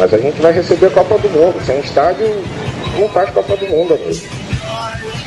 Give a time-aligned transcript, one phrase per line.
[0.00, 1.62] Mas a gente vai receber a Copa do Mundo.
[1.62, 2.26] Sem estádio,
[2.98, 4.26] não faz Copa do Mundo, amigo.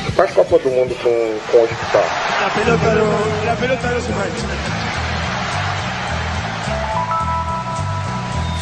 [0.04, 2.04] Não faz Copa do Mundo com, com o hospital.
[2.42, 4.48] La pelota no, la pelota no se mancha.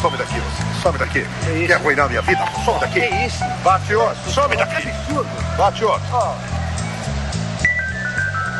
[0.02, 0.82] Some daqui, você.
[0.82, 1.26] Some daqui.
[1.66, 2.44] Quer arruinar minha vida?
[2.62, 3.00] Some daqui.
[3.00, 3.44] Que isso?
[3.64, 4.30] Bate outro.
[4.30, 4.88] Some daqui.
[5.56, 6.61] Bate outro.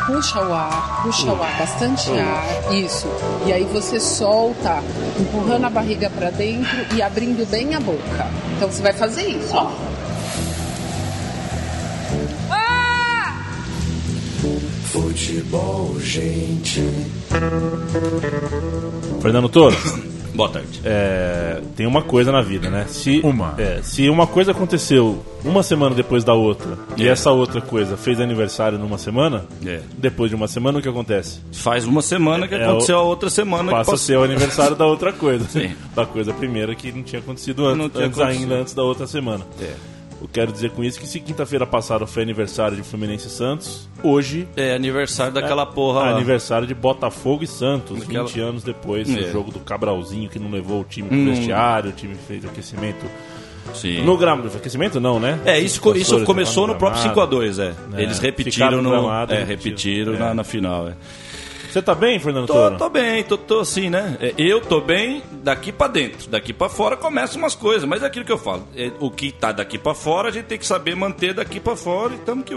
[0.06, 3.06] Puxa o ar, puxa o ar, bastante ar, isso.
[3.46, 4.82] E aí você solta,
[5.18, 8.26] empurrando a barriga pra dentro e abrindo bem a boca.
[8.56, 9.70] Então você vai fazer isso, ó.
[14.92, 16.86] Futebol, gente.
[19.22, 19.76] Fernando Toro,
[20.34, 20.80] Boa tarde.
[20.84, 22.86] é, tem uma coisa na vida, né?
[22.88, 23.54] Se Uma.
[23.58, 27.10] é, se uma coisa aconteceu uma semana depois da outra e É.
[27.10, 29.80] essa outra coisa fez aniversário numa semana, É.
[29.98, 31.40] depois de uma semana o que acontece?
[31.52, 34.74] Faz uma semana que É, aconteceu a outra semana que Passa a ser o aniversário
[34.76, 35.44] da outra coisa.
[35.50, 35.74] Sim.
[35.94, 38.42] Da coisa primeira que não tinha acontecido antes, tinha antes acontecido.
[38.42, 39.44] ainda, antes da outra semana.
[39.60, 39.72] É.
[40.22, 43.88] Eu quero dizer com isso que se quinta-feira passada foi aniversário de Fluminense e Santos,
[44.02, 46.10] hoje É aniversário daquela é porra lá.
[46.10, 49.20] aniversário de Botafogo e Santos, Daquela- 20 anos depois, É.
[49.20, 51.34] o jogo do Cabralzinho que não levou o time pro Hum.
[51.34, 53.04] vestiário, o time fez aquecimento
[53.74, 54.02] Sim.
[54.02, 54.48] no gramado.
[54.56, 55.40] Aquecimento não, né?
[55.44, 57.36] É, isso, co- isso começou no no próprio gramado.
[57.36, 57.74] 5x2, é.
[57.98, 59.76] É, Eles repetiram no gramado, é, repetiram.
[59.76, 60.18] repetiram É.
[60.18, 60.92] na, na final, é.
[61.72, 62.76] Você tá bem, Fernando Tô, Toro?
[62.76, 64.18] tô bem, tô, tô assim, né?
[64.20, 66.28] É, Eu tô bem daqui pra dentro.
[66.28, 68.68] Daqui pra fora começam umas coisas, mas é aquilo que eu falo.
[68.76, 71.74] É, o que tá daqui pra fora, a gente tem que saber manter daqui pra
[71.74, 72.54] fora e tamo que.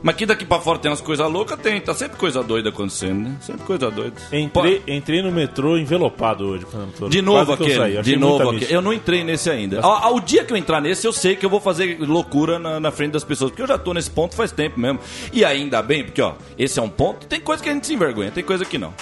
[0.00, 1.80] Mas que daqui pra fora tem umas coisas loucas, tem.
[1.80, 3.36] Tá sempre coisa doida acontecendo, né?
[3.40, 4.14] Sempre coisa doida.
[4.32, 7.10] Entrei, entrei no metrô envelopado hoje, Fernando Toro.
[7.10, 7.52] De novo.
[7.54, 8.72] Achei De novo mística.
[8.72, 9.80] Eu não entrei nesse ainda.
[9.80, 12.78] Ao, ao dia que eu entrar nesse, eu sei que eu vou fazer loucura na,
[12.78, 13.50] na frente das pessoas.
[13.50, 15.00] Porque eu já tô nesse ponto faz tempo mesmo.
[15.32, 17.26] E ainda bem, porque, ó, esse é um ponto.
[17.26, 18.92] Tem coisa que a gente se envergonha, tem coisa que não.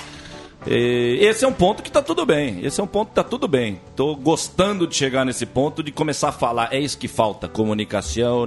[0.67, 2.65] E Esse é um ponto que tá tudo bem.
[2.65, 3.81] Esse é um ponto que tá tudo bem.
[3.97, 6.69] Tô gostando de chegar nesse ponto de começar a falar.
[6.72, 7.49] É isso que falta.
[7.49, 8.47] Comunicação,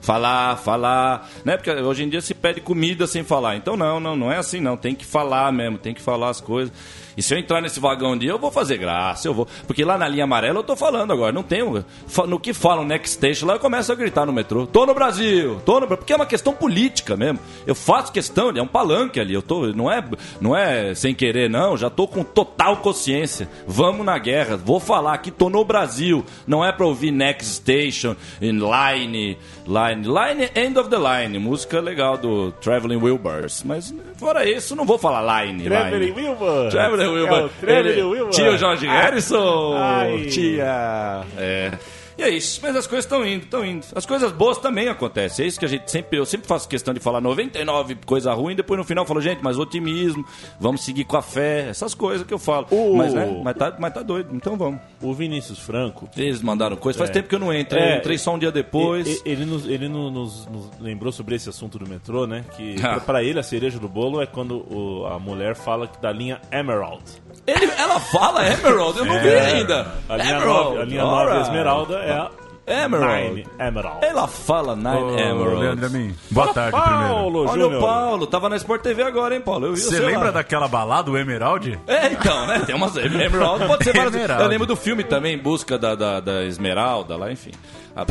[0.00, 1.30] falar, falar.
[1.44, 1.56] Né?
[1.56, 3.56] Porque hoje em dia se pede comida sem falar.
[3.56, 4.76] Então não, não, não é assim não.
[4.76, 6.72] Tem que falar mesmo, tem que falar as coisas.
[7.16, 9.48] E se eu entrar nesse vagão de eu vou fazer graça, eu vou.
[9.66, 11.84] Porque lá na linha amarela eu tô falando agora, não tenho.
[12.26, 14.66] No que falam next station lá eu começo a gritar no metrô.
[14.66, 15.98] Tô no Brasil, tô no Brasil.
[15.98, 17.38] Porque é uma questão política mesmo.
[17.66, 19.34] Eu faço questão, é um palanque ali.
[19.34, 20.02] Eu tô, não é,
[20.40, 21.76] não é sem querer, não.
[21.76, 23.48] Já tô com total consciência.
[23.66, 24.56] Vamos na guerra.
[24.56, 26.24] Vou falar que tô no Brasil.
[26.46, 31.38] Não é pra ouvir next station, in line, line, line, end of the line.
[31.38, 33.62] Música legal do Traveling Wilburys.
[33.64, 35.64] Mas fora isso, não vou falar line.
[35.64, 36.12] Traveling.
[36.12, 36.70] Wilbur.
[36.70, 37.50] Traveling Wilbur.
[37.66, 38.30] É o Wilbur.
[38.30, 38.86] Tio Jorge.
[38.86, 39.74] Harrison.
[39.76, 40.26] Ai.
[40.30, 41.22] Tia.
[41.38, 41.70] É.
[42.16, 43.86] E é isso, mas as coisas estão indo, estão indo.
[43.94, 45.44] As coisas boas também acontecem.
[45.44, 48.54] É isso que a gente sempre, eu sempre faço questão de falar 99 coisa ruim,
[48.54, 50.24] depois no final eu falo, gente, mas otimismo,
[50.60, 52.66] vamos seguir com a fé, essas coisas que eu falo.
[52.70, 54.80] O- Mas, né, mas, tá, mas tá doido, então vamos.
[55.02, 56.08] O Vinícius Franco.
[56.16, 57.14] Eles mandaram coisa, faz É.
[57.14, 57.94] tempo que eu não entro, É.
[57.94, 59.06] eu entrei só um dia depois.
[59.06, 62.44] E- e- Ele, nos, ele no- nos, nos lembrou sobre esse assunto do metrô, né?
[62.56, 62.90] Que Ah.
[62.94, 66.12] pra- pra ele a cereja do bolo é quando o- a mulher fala que da
[66.12, 67.02] linha Emerald.
[67.46, 69.40] Ele, ela fala Emerald, eu não vi É.
[69.40, 69.94] ainda.
[70.08, 71.28] A linha Emerald, 9, a linha alright.
[71.34, 72.30] 9 Esmeralda é a
[72.66, 73.28] Emerald.
[73.34, 73.98] Nine Emerald.
[74.06, 75.60] Ela fala Nine Ô, Emerald.
[75.60, 77.38] Leandro Amin, boa tarde Paulo primeiro.
[77.50, 77.74] Olha Júnior.
[77.82, 79.66] o Paulo, tava na Sport TV agora, hein, Paulo?
[79.66, 80.30] Eu Você lembra lá.
[80.30, 81.78] daquela balada, o Emerald?
[81.86, 82.62] É, então, né?
[82.64, 82.96] Tem umas.
[82.96, 84.14] Emerald pode ser várias.
[84.14, 84.42] Emerald.
[84.42, 87.50] Eu lembro do filme também, Em Busca da, da, da Esmeralda, lá, enfim.
[87.94, 88.06] A-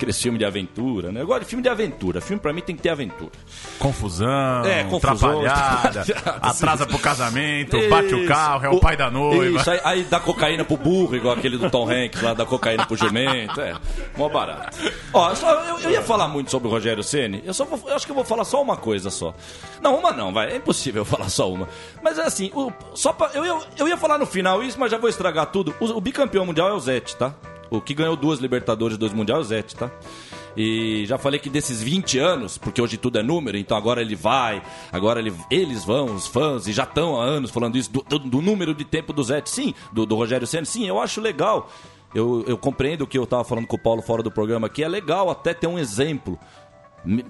[0.00, 1.20] Aqueles filmes de aventura, né?
[1.20, 2.22] Eu gosto de filme de aventura.
[2.22, 3.32] Filme pra mim tem que ter aventura.
[3.78, 6.04] Confusão, É, confusão, atrapalhada,
[6.40, 8.28] atrasa pro casamento, bate o Isso.
[8.28, 9.60] carro, é o, pai da noiva.
[9.60, 12.86] Isso, aí, aí dá cocaína pro burro, igual aquele do Tom Hanks lá, dá cocaína
[12.86, 13.60] pro jumento.
[13.60, 13.74] É,
[14.16, 14.78] mó barato.
[15.12, 17.42] Ó, só, eu, eu ia falar muito sobre o Rogério Ceni.
[17.44, 19.34] Eu só vou, eu acho que eu vou falar só uma coisa só.
[19.82, 20.50] Não, uma não, vai.
[20.52, 21.68] É impossível eu falar só uma.
[22.02, 24.90] Mas é assim, o- só pra, eu, eu, eu ia falar no final isso, mas
[24.90, 25.74] já vou estragar tudo.
[25.78, 27.34] O, o bicampeão mundial é o Zete, tá?
[27.70, 29.90] O que ganhou duas Libertadores, dois Mundial é o Zete, tá?
[30.56, 34.16] E já falei que desses 20 anos, porque hoje tudo é número, então agora ele
[34.16, 34.60] vai,
[34.92, 38.18] agora ele, eles vão, os fãs, e já estão há anos falando isso, do, do-
[38.18, 41.70] do número de tempo do Zete, sim, do, do Rogério Senna, sim, eu acho legal.
[42.12, 44.82] Eu, eu compreendo o que eu estava falando com o Paulo fora do programa, que
[44.82, 46.36] é legal até ter um exemplo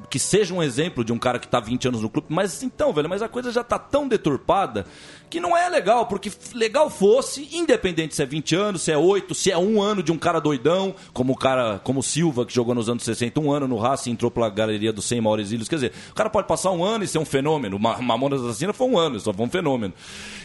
[0.08, 2.92] que seja um exemplo de um cara que tá 20 anos no clube, mas então,
[2.92, 4.84] velho, mas a coisa já tá tão deturpada
[5.30, 9.32] que não é legal, porque legal fosse, independente se é 20 anos, se é 8,
[9.32, 12.52] se é um ano de um cara doidão, como o cara, como o Silva, que
[12.52, 15.68] jogou nos anos 60, um ano no Racing, entrou pela galeria dos 100 maiores ilhos,
[15.68, 18.72] quer dizer, o cara pode passar um ano e ser um fenômeno, Ma- Mamonas Assassina
[18.72, 19.94] foi um ano, só foi um fenômeno.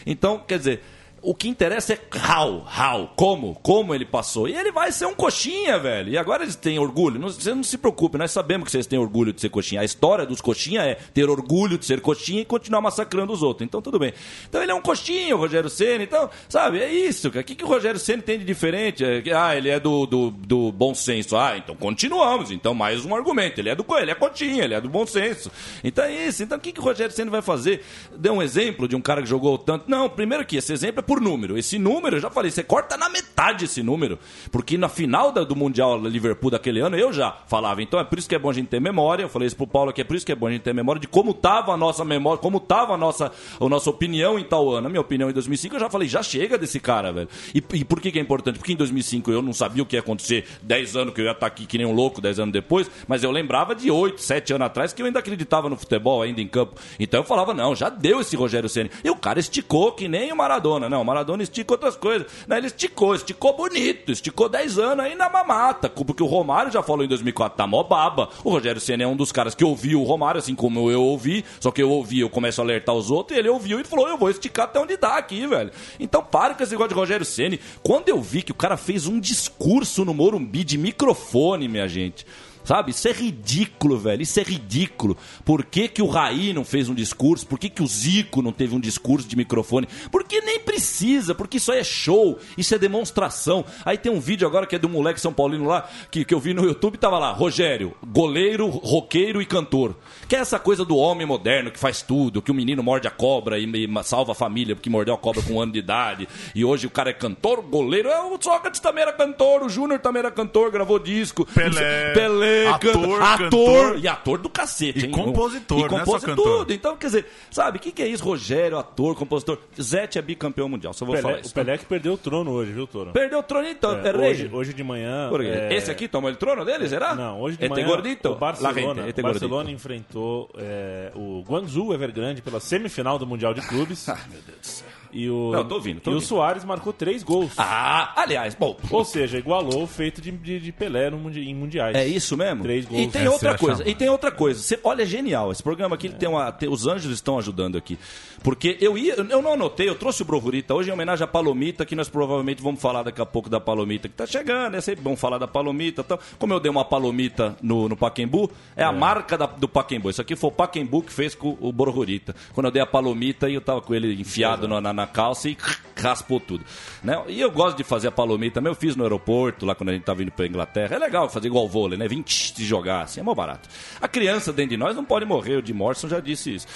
[0.06, 0.82] Então, quer dizer,
[1.26, 4.46] O que interessa é how, how, como, como ele passou.
[4.46, 6.10] E ele vai ser um coxinha, velho.
[6.10, 7.18] E agora eles têm orgulho.
[7.18, 9.80] Não, você não se preocupe, nós sabemos que vocês têm orgulho de ser coxinha.
[9.80, 13.66] A história dos coxinha é ter orgulho de ser coxinha e continuar massacrando os outros.
[13.66, 14.12] Então tudo bem.
[14.48, 16.04] Então ele é um coxinha, o Rogério Senna.
[16.04, 17.40] Então, sabe, é isso, cara.
[17.40, 19.04] O que, que o Rogério Senna tem de diferente?
[19.04, 21.36] É ah, ele é do, do, do bom senso.
[21.36, 22.52] Ah, então continuamos.
[22.52, 23.60] Então mais um argumento.
[23.60, 25.50] Ele é do ele é coxinha, ele é do bom senso.
[25.82, 26.44] Então é isso.
[26.44, 27.82] Então o que, que o Rogério Senna vai fazer?
[28.16, 29.90] Dê um exemplo de um cara que jogou tanto.
[29.90, 31.58] Não, primeiro que esse exemplo é por número.
[31.58, 34.18] Esse número, eu já falei, você corta na metade esse número.
[34.50, 37.82] Porque na final do Mundial Liverpool daquele ano, eu já falava.
[37.82, 39.22] Então é por isso que é bom a gente ter memória.
[39.22, 40.74] Eu falei isso pro Paulo aqui, é por isso que é bom a gente ter
[40.74, 44.44] memória de como tava a nossa memória, como tava a nossa, a nossa opinião em
[44.44, 44.86] tal ano.
[44.86, 47.28] A minha opinião em 2005, eu já falei, já chega desse cara, velho.
[47.54, 48.58] E, e por que, que é importante?
[48.58, 51.32] Porque em 2005 eu não sabia o que ia acontecer 10 anos que eu ia
[51.32, 54.54] estar aqui que nem um louco 10 anos depois, mas eu lembrava de 8, 7
[54.54, 56.76] anos atrás que eu ainda acreditava no futebol, ainda em campo.
[56.98, 58.90] Então eu falava, não, já deu esse Rogério Ceni.
[59.04, 60.88] E o cara esticou que nem o Maradona.
[60.96, 62.26] Não, Maradona estica outras coisas.
[62.48, 65.90] Não, ele esticou, esticou bonito, esticou 10 anos aí na mamata.
[65.90, 68.30] Porque o Romário já falou em 2004, tá mó baba.
[68.42, 71.44] O Rogério Ceni é um dos caras que ouviu o Romário, assim como eu ouvi,
[71.60, 74.08] só que eu ouvi, eu começo a alertar os outros, e ele ouviu e falou,
[74.08, 75.70] eu vou esticar até onde dá aqui, velho.
[76.00, 77.60] Então pare com esse negócio de Rogério Ceni.
[77.82, 82.26] Quando eu vi que o cara fez um discurso no Morumbi de microfone, minha gente.
[82.66, 82.90] Sabe?
[82.90, 84.22] Isso é ridículo, velho.
[84.22, 85.16] Isso é ridículo.
[85.44, 87.46] Por que, que o Raí não fez um discurso?
[87.46, 89.88] Por que, que o Zico não teve um discurso de microfone?
[90.10, 93.64] Porque nem precisa, porque isso aí é show, isso é demonstração.
[93.84, 96.40] Aí tem um vídeo agora que é do moleque São Paulino lá, que, que eu
[96.40, 99.94] vi no YouTube, tava lá, Rogério, goleiro, roqueiro e cantor.
[100.28, 103.12] Que é essa coisa do homem moderno que faz tudo, que o menino morde a
[103.12, 106.28] cobra e, e salva a família porque mordeu a cobra com um ano de idade.
[106.52, 108.08] E hoje o cara é cantor, goleiro.
[108.08, 111.46] É, o Sócrates também era cantor, o Júnior também era cantor, gravou disco.
[111.46, 113.98] Pelé, Pelé, ator, canta- ator cantor.
[113.98, 115.10] e ator do cacete, E hein?
[115.10, 116.58] compositor, e é só compositor, cantor.
[116.58, 116.72] tudo.
[116.72, 118.24] Então, quer dizer, sabe, o que, que é isso?
[118.24, 119.58] Rogério, ator, compositor.
[119.80, 121.50] Zete é bicampeão mundial, só vou falar Pelé, isso.
[121.50, 123.12] o Pelé que perdeu o trono hoje, viu, Toro?
[123.12, 125.28] Perdeu o trono então, é, É, hoje, hoje de manhã.
[125.28, 125.48] Por quê?
[125.48, 127.14] é, Esse aqui tomou o trono dele, será?
[127.14, 128.28] Não, hoje de este manhã gordito.
[128.30, 133.60] o Barcelona, gente, o Barcelona enfrentou é, o Guangzhou Evergrande pela semifinal do Mundial de
[133.62, 134.06] Clubes.
[134.16, 134.85] Ah, meu Deus do céu.
[135.16, 136.28] E o, Não, tô ouvindo, tô e o ouvindo.
[136.28, 137.52] Soares marcou três gols.
[137.56, 138.76] Ah, aliás, bom.
[138.90, 141.96] Ou seja, igualou o feito de, de, de Pelé no mundi- em mundiais.
[141.96, 142.62] É isso mesmo?
[142.62, 143.02] Três gols.
[143.02, 144.60] E tem é outra coisa, e tem outra coisa.
[144.60, 145.50] Você, olha, é genial.
[145.50, 147.98] Esse programa aqui, ele tem uma, tem- os anjos estão ajudando aqui.
[148.42, 151.84] Porque eu ia, eu não anotei, eu trouxe o Brohurita hoje em homenagem à Palomita,
[151.86, 155.02] que nós provavelmente vamos falar daqui a pouco da Palomita que tá chegando, é sempre
[155.02, 156.02] bom falar da Palomita.
[156.02, 160.10] Então, como eu dei uma Palomita no, no Paquembu, é a marca da- do Paquembu.
[160.10, 162.36] Isso aqui foi o Paquembu que fez com o Brohurita.
[162.52, 165.56] Quando eu dei a Palomita, eu tava com ele enfiado na, na- na calça e
[165.96, 166.64] raspou tudo.
[167.02, 167.20] Né?
[167.28, 169.92] E eu gosto de fazer a Palomita, também eu fiz no aeroporto, lá quando a
[169.92, 170.96] gente tava indo pra Inglaterra.
[170.96, 172.06] É legal fazer igual vôlei, né?
[172.06, 173.68] 20 de jogar, assim, é mó barato.
[174.00, 176.66] A criança dentro de nós não pode morrer, o de Morrison já disse isso.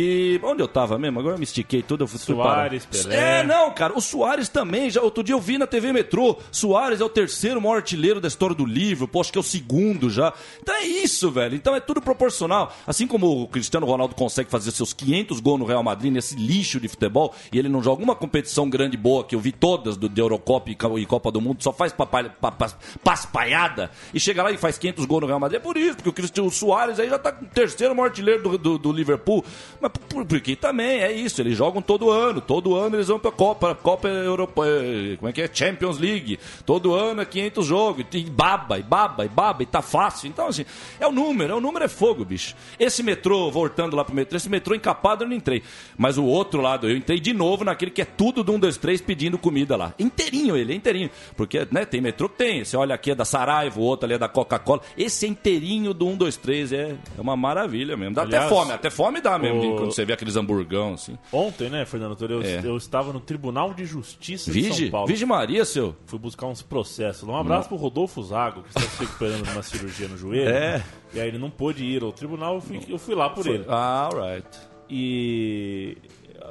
[0.00, 1.18] E onde eu tava mesmo?
[1.18, 2.86] Agora eu me estiquei tudo, eu fui Soares.
[2.86, 3.40] Pelé.
[3.40, 7.00] É, não, cara, o Soares também, já outro dia eu vi na TV Metrô, Soares
[7.00, 10.08] é o terceiro maior artilheiro da história do livro, pô, acho que é o segundo
[10.08, 10.32] já.
[10.62, 11.56] Então é isso, velho.
[11.56, 12.72] Então é tudo proporcional.
[12.86, 16.78] Assim como o Cristiano Ronaldo consegue fazer seus 500 gols no Real Madrid nesse lixo
[16.78, 19.96] de futebol e ele não joga uma competição grande e boa que eu vi todas
[19.96, 22.72] do de Eurocopa e Co- Copa do Mundo, só faz papalha- pa- pa-
[23.02, 25.58] paspalhada e chega lá e faz 500 gols no Real Madrid.
[25.60, 28.42] É por isso, porque o Cristiano Soares aí já tá com o terceiro maior artilheiro
[28.42, 29.44] do, do, do Liverpool.
[29.80, 33.30] Mas por- porque também é isso, eles jogam todo ano, todo ano eles vão pra
[33.30, 35.50] Copa, Copa Europa, eh, como é que é?
[35.52, 36.38] Champions League.
[36.66, 40.28] Todo ano é 500 jogos, e baba, e baba, e baba, e tá fácil.
[40.28, 40.64] Então, assim,
[41.00, 42.54] é o número, é o número é fogo, bicho.
[42.78, 45.62] Esse metrô, voltando lá pro metrô, esse metrô encapado eu não entrei.
[45.96, 48.76] Mas o outro lado, eu entrei de novo naquele que é tudo do 1, 2,
[48.76, 49.92] 3 pedindo comida lá.
[49.98, 51.10] Inteirinho ele, é inteirinho.
[51.36, 52.64] Porque, né, tem metrô que tem.
[52.64, 54.80] Você olha aqui é da Saraiva, o outro ali é da Coca-Cola.
[54.96, 58.14] Esse é inteirinho do 1, 2, 3, é, é uma maravilha mesmo.
[58.14, 61.18] Dá Aliás, até fome, até fome dá mesmo, o- quando você vê aqueles hamburgão, assim.
[61.32, 62.60] Ontem, né, Fernando Toro, eu, É.
[62.64, 65.06] eu estava no Tribunal de Justiça de Vige, São Paulo.
[65.06, 65.94] Vige Maria, seu.
[66.06, 67.28] Fui buscar uns processos.
[67.28, 70.48] Um abraço pro Rodolfo Zago, que está se recuperando de uma cirurgia no joelho.
[70.50, 70.82] É.
[71.14, 73.64] E aí ele não pôde ir ao tribunal, eu fui, eu fui lá por ele.
[73.68, 74.46] Ah, alright.
[74.90, 75.96] E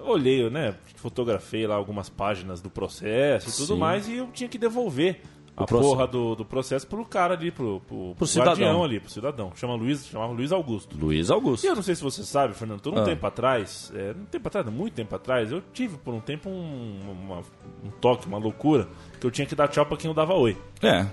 [0.03, 0.75] olhei, né?
[0.95, 3.79] Fotografei lá algumas páginas do processo e tudo Sim.
[3.79, 5.21] mais, e eu tinha que devolver
[5.57, 5.89] a processo.
[5.89, 8.51] porra do, do processo pro cara ali, pro, pro, Pro cidadão.
[8.53, 9.51] guardião ali, pro cidadão.
[9.55, 10.95] Chama Luiz, chamava Luiz Augusto.
[10.97, 11.65] Luiz E Augusto.
[11.65, 13.05] eu não sei se você sabe, Fernando, todo um Ah.
[13.05, 16.99] tempo atrás, é, um tempo atrás, muito tempo atrás, eu tive por um tempo um,
[17.11, 17.39] uma-
[17.83, 18.87] um toque, uma loucura,
[19.19, 20.55] que eu tinha que dar tchau pra quem eu dava oi.
[20.81, 21.05] É.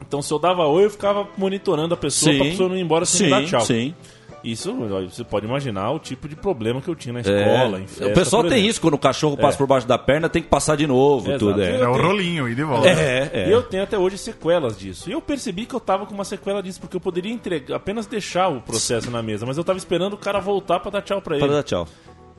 [0.00, 3.04] Então se eu dava oi, eu ficava monitorando a pessoa pra pessoa não ir embora
[3.04, 3.60] sem sim, dar tchau.
[3.60, 3.94] Sim.
[4.42, 8.04] Isso, você pode imaginar o tipo de problema que eu tinha na escola, em festa,
[8.04, 8.08] É.
[8.08, 10.76] o pessoal tem isso, quando o cachorro passa por baixo da perna, tem que passar
[10.76, 11.38] de novo, Exato.
[11.46, 11.60] tudo.
[11.62, 11.80] É.
[11.80, 12.88] É o rolinho, e de volta.
[12.88, 13.48] É, é.
[13.48, 15.08] E eu tenho até hoje sequelas disso.
[15.10, 18.06] E eu percebi que eu tava com uma sequela disso, porque eu poderia entregar, apenas
[18.06, 21.20] deixar o processo na mesa, mas eu tava esperando o cara voltar pra dar tchau
[21.20, 21.44] pra ele.
[21.44, 21.86] Para dar tchau.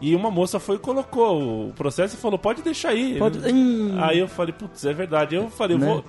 [0.01, 3.19] E uma moça foi e colocou o processo e falou, pode deixar aí.
[3.19, 3.95] Pode- Hum.
[3.99, 5.35] Aí eu falei, putz, é verdade.
[5.35, 5.85] Eu falei, eu Né?
[5.85, 6.03] vou...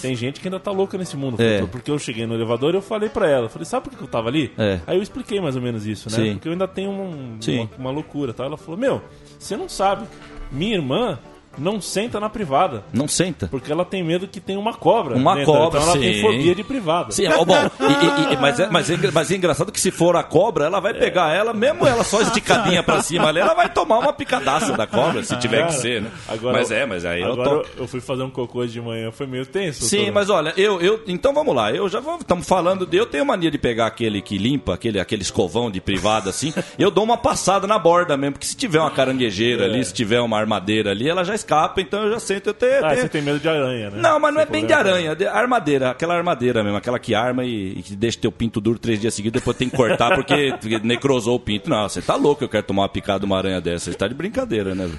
[0.00, 1.64] Tem gente que ainda tá louca nesse mundo, É.
[1.66, 4.08] porque eu cheguei no elevador e eu falei pra ela, falei, sabe por que eu
[4.08, 4.52] tava ali?
[4.58, 4.80] É.
[4.86, 6.16] Aí eu expliquei mais ou menos isso, né?
[6.16, 6.32] Sim.
[6.34, 8.44] Porque eu ainda tenho um- uma, uma loucura, tá?
[8.44, 9.00] Ela falou, meu,
[9.38, 10.06] você não sabe,
[10.50, 11.18] minha irmã
[11.58, 12.84] não senta na privada.
[12.92, 13.46] Não senta.
[13.48, 15.14] Porque ela tem medo que tenha uma cobra.
[15.16, 15.52] Uma dentro.
[15.52, 16.00] cobra, Então ela sim.
[16.00, 17.12] tem fobia de privada.
[17.12, 19.90] Sim, ó, bom, e- e- e- mas, é, mas, é, mas é engraçado que se
[19.90, 23.54] for a cobra, ela vai pegar ela, mesmo ela só esticadinha pra cima ali, ela
[23.54, 26.10] vai tomar uma picadaça da cobra, se tiver que ser, né?
[26.28, 29.10] agora- mas é, mas aí eu Agora eu, eu fui fazer um cocô de manhã,
[29.10, 29.84] foi meio tenso.
[29.84, 31.02] Sim, mas olha, eu, eu.
[31.06, 32.96] Então vamos lá, eu já estamos falando de.
[32.96, 36.90] Eu tenho mania de pegar aquele que limpa, aquele, aquele escovão de privada assim, eu
[36.90, 40.38] dou uma passada na borda mesmo, porque se tiver uma caranguejeira ali, se tiver uma
[40.38, 42.48] armadeira ali, ela já escapa, então eu já sento.
[42.48, 43.98] Eu tenho, Ah, tenho- você tem medo de aranha, né?
[44.00, 47.44] Não, mas não é bem de aranha, de armadeira, aquela armadeira mesmo, aquela que arma
[47.44, 50.54] e, e que deixa teu pinto duro três dias seguidos, depois tem que cortar porque,
[50.82, 51.68] necrosou o pinto.
[51.68, 54.06] Não, você tá louco, eu quero tomar uma picada de uma aranha dessa, você tá
[54.08, 54.90] de brincadeira, né?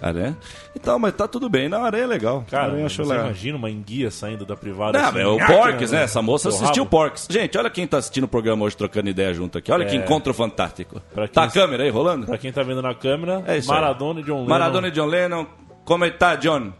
[0.00, 0.34] Ah, né?
[0.74, 2.44] Então, mas tá tudo bem, não, aranha é legal.
[2.50, 3.26] Cara, aranha eu você acho legal.
[3.26, 4.98] imagina uma enguia saindo da privada.
[4.98, 6.02] Não, assim, é o Porks, né?
[6.04, 6.86] Essa moça Seu assistiu o.
[6.86, 7.26] Porks.
[7.30, 9.70] Gente, olha quem tá assistindo o programa hoje, trocando ideia junto aqui.
[9.72, 11.00] Olha que encontro fantástico.
[11.32, 12.26] Tá a câmera aí rolando?
[12.26, 13.64] Pra quem tá vendo na câmera, É aí.
[13.66, 14.48] Maradona e John Lennon.
[14.48, 15.46] Maradona e John Lennon.
[15.84, 16.74] Como está, John?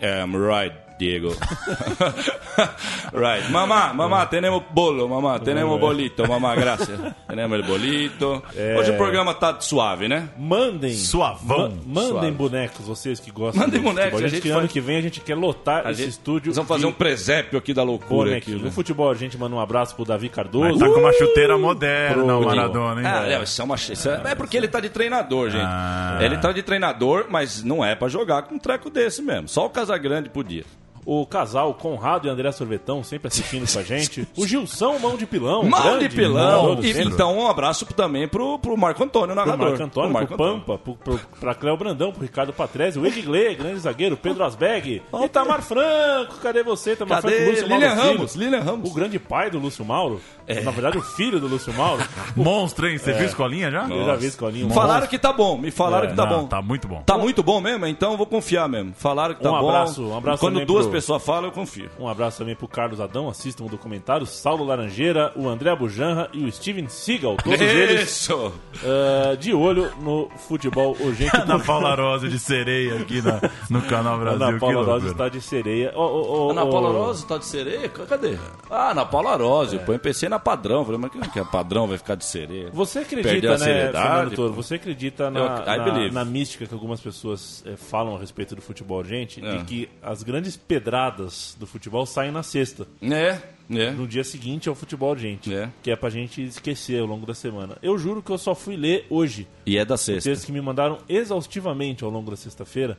[0.00, 1.28] I'm right, Diego.
[3.12, 3.50] right.
[3.50, 5.38] Mamá, mamá, tenemos bolo, mamá.
[5.38, 6.98] Tenemos bolito, mamá, gracias.
[7.28, 8.42] Tenemos el bolito.
[8.56, 8.76] É.
[8.78, 10.28] Hoje o programa tá suave, né?
[10.38, 10.94] Mandem.
[10.94, 11.70] Suavão.
[11.86, 12.30] ma- mandem Suave.
[12.32, 15.34] bonecos, vocês que gostam Mandem bonecos, a gente que ano que vem a gente quer
[15.34, 16.48] lotar A esse gente- estúdio.
[16.48, 18.36] Nós vamos fazer de um presépio aqui da loucura.
[18.36, 18.60] Aqui, né?
[18.64, 20.78] No futebol a gente manda um abraço pro Davi Mas Cardoso.
[20.78, 23.06] tá com uma chuteira moderna, Pro- o Maradona, hein?
[23.06, 25.62] Ah, é, isso é, uma, isso é, é porque ele tá de treinador, gente.
[25.64, 26.18] Ah.
[26.22, 29.48] Ele tá de treinador, mas não é pra jogar com um treco desse mesmo.
[29.48, 30.64] Só o Casagrande podia.
[31.06, 34.26] O casal Conrado e André Sorvetão sempre assistindo com a gente.
[34.36, 35.62] O Gilson Mão de Pilão.
[35.62, 36.80] Mão grande de pilão.
[36.82, 39.68] E, então, um abraço também pro, pro Marco Antônio, Pro narrador.
[39.68, 40.60] Marco Antônio, Pro pro, Marco Antônio.
[40.64, 45.00] Pampa, pro, pro, pra Cléo Brandão, pro Ricardo Patrese, o Edgley, grande zagueiro, Pedro Asbeg,
[45.24, 46.94] Itamar Franco, cadê você?
[46.94, 47.34] Itamar Cadê?
[47.36, 48.90] Franco, Lúcio Lilian Mauro Filho, Ramos, Lilian Ramos.
[48.90, 50.60] O grande pai do Lúcio Mauro, É.
[50.60, 52.02] na verdade o filho do Lúcio Mauro.
[52.34, 52.98] Monstro, hein?
[52.98, 53.88] Você viu escolinha já?
[53.88, 54.66] Eu já vi escolinha.
[54.66, 56.10] um Falaram que tá bom, me falaram É.
[56.10, 56.46] que tá Não, bom.
[56.48, 57.02] Tá muito bom.
[57.06, 58.92] Tá muito bom mesmo, então eu vou confiar mesmo.
[58.96, 59.68] Falaram que tá Um bom.
[59.68, 61.90] abraço, um abraço Quando duas pro- pessoas falam, eu confio.
[61.98, 66.44] Um abraço também pro Carlos Adão, assistam o documentário, Saulo Laranjeira, o André Abujanra e
[66.44, 68.52] o Steven Seagal, todos eles Isso!
[68.84, 71.36] ah, de olho no futebol urgente.
[71.36, 74.42] Ana Paula Rosa de sereia aqui na- no canal Brasil.
[74.42, 75.92] Ana que Paula Rosa está de sereia.
[75.94, 77.88] Ô, ô, ô, Ana Paula Rosa tá de sereia?
[77.88, 78.38] Cadê?
[78.70, 79.76] Ah, Ana Paula Rosa.
[79.76, 80.84] Eu põe PC na padrão.
[80.84, 82.70] Falei, mas que, que é padrão vai ficar de sereia?
[82.72, 84.52] Você acredita, né, Fernando Toro?
[84.54, 88.98] Você acredita na, na, na mística que algumas pessoas eh, falam a respeito do futebol
[88.98, 89.44] urgente?
[89.44, 89.56] É.
[89.58, 92.86] De que as grandes pedradas do futebol saem na sexta.
[93.02, 93.38] É,
[93.68, 93.90] é.
[93.90, 95.52] No dia seguinte é o futebol urgente.
[95.52, 95.68] É.
[95.82, 97.76] Que é pra gente esquecer ao longo da semana.
[97.82, 100.30] Eu juro que eu só fui ler hoje E é da sexta.
[100.30, 102.96] textos que me mandaram exaustivamente ao longo da sexta-feira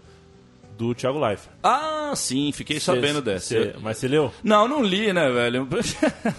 [0.77, 1.50] do Thiago Leifert.
[1.63, 3.48] Ah, sim, fiquei sabendo Cê- dessa.
[3.48, 4.31] cê- mas você leu?
[4.43, 5.67] Não, não li, né, velho?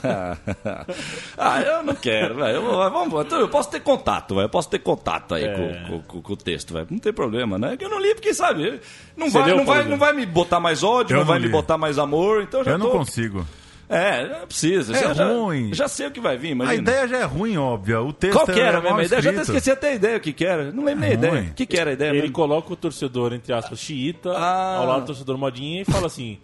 [1.36, 2.62] ah, eu não quero, velho.
[2.62, 4.44] Vamos, então eu posso ter contato, velho.
[4.46, 5.54] Eu posso ter contato aí É.
[5.88, 6.86] com, com- com- o texto, velho.
[6.90, 7.74] Não tem problema, né?
[7.74, 8.80] É que Eu não li porque, sabe,
[9.16, 11.42] não, vai, leu, não, vai, não vai me botar mais ódio, Eu não vai não
[11.42, 11.52] me li.
[11.52, 12.98] botar mais amor, então já Eu não tô...
[12.98, 13.46] consigo.
[13.88, 14.94] É, não precisa.
[14.94, 15.72] É já, já- ruim.
[15.72, 16.74] Já, sei o que vai vir, A imagina.
[16.82, 18.00] ideia já é ruim, óbvia.
[18.02, 19.18] O texto Qual que era é mesmo mal a ideia?
[19.18, 20.70] Eu já até esqueci até a ideia, o que que era.
[20.72, 21.28] Não lembro nem a Ruim.
[21.28, 21.50] ideia.
[21.50, 22.34] O que que era a ideia Ele mesmo?
[22.34, 24.76] coloca o torcedor, entre aspas, xiita, Ah.
[24.76, 26.38] ao lado do torcedor modinha e fala assim: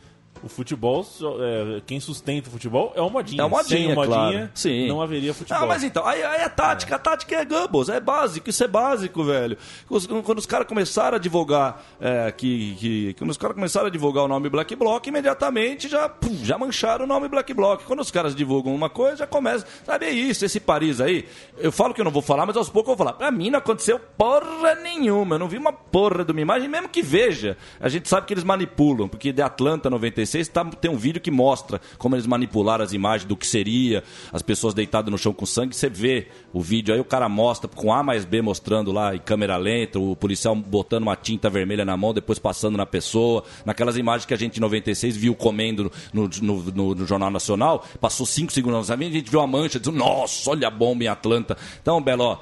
[0.44, 1.04] o futebol,
[1.40, 3.42] é, quem sustenta o futebol é o modinha.
[3.42, 4.50] É o modinha, Sem o modinha, claro.
[4.54, 4.88] Sim.
[4.88, 5.62] não haveria futebol.
[5.62, 8.68] Ah, mas então, aí, aí é tática, a tática é Gumbos, é básico, isso é
[8.68, 9.56] básico, velho.
[9.88, 13.90] Os- quando os caras começaram a divulgar, é, que, que- quando os caras começaram a
[13.90, 17.82] divulgar o nome Black Bloc, imediatamente já, pum, já mancharam o nome Black Bloc.
[17.84, 21.26] Quando os caras divulgam uma coisa, já começa, sabe, é isso, esse Paris aí,
[21.58, 23.16] eu falo que eu não vou falar, mas aos poucos eu vou falar.
[23.16, 26.88] Pra mim não aconteceu porra nenhuma, eu não vi uma porra de uma imagem, mesmo
[26.88, 29.88] que veja, a gente sabe que eles manipulam, porque de Atlanta
[30.34, 34.02] 96 tá, tem um vídeo que mostra como eles manipularam as imagens do que seria
[34.32, 35.74] as pessoas deitadas no chão com sangue.
[35.74, 39.18] Você vê o vídeo aí, o cara mostra com A mais B mostrando lá em
[39.18, 43.44] câmera lenta, o policial botando uma tinta vermelha na mão, depois passando na pessoa.
[43.64, 47.84] Naquelas imagens que a gente em 96 viu comendo no, no, no- no Jornal Nacional,
[48.00, 51.56] passou 5 segundos, a gente viu a mancha, dizendo, nossa, olha a bomba em Atlanta.
[51.80, 52.38] Então, Belo, ó,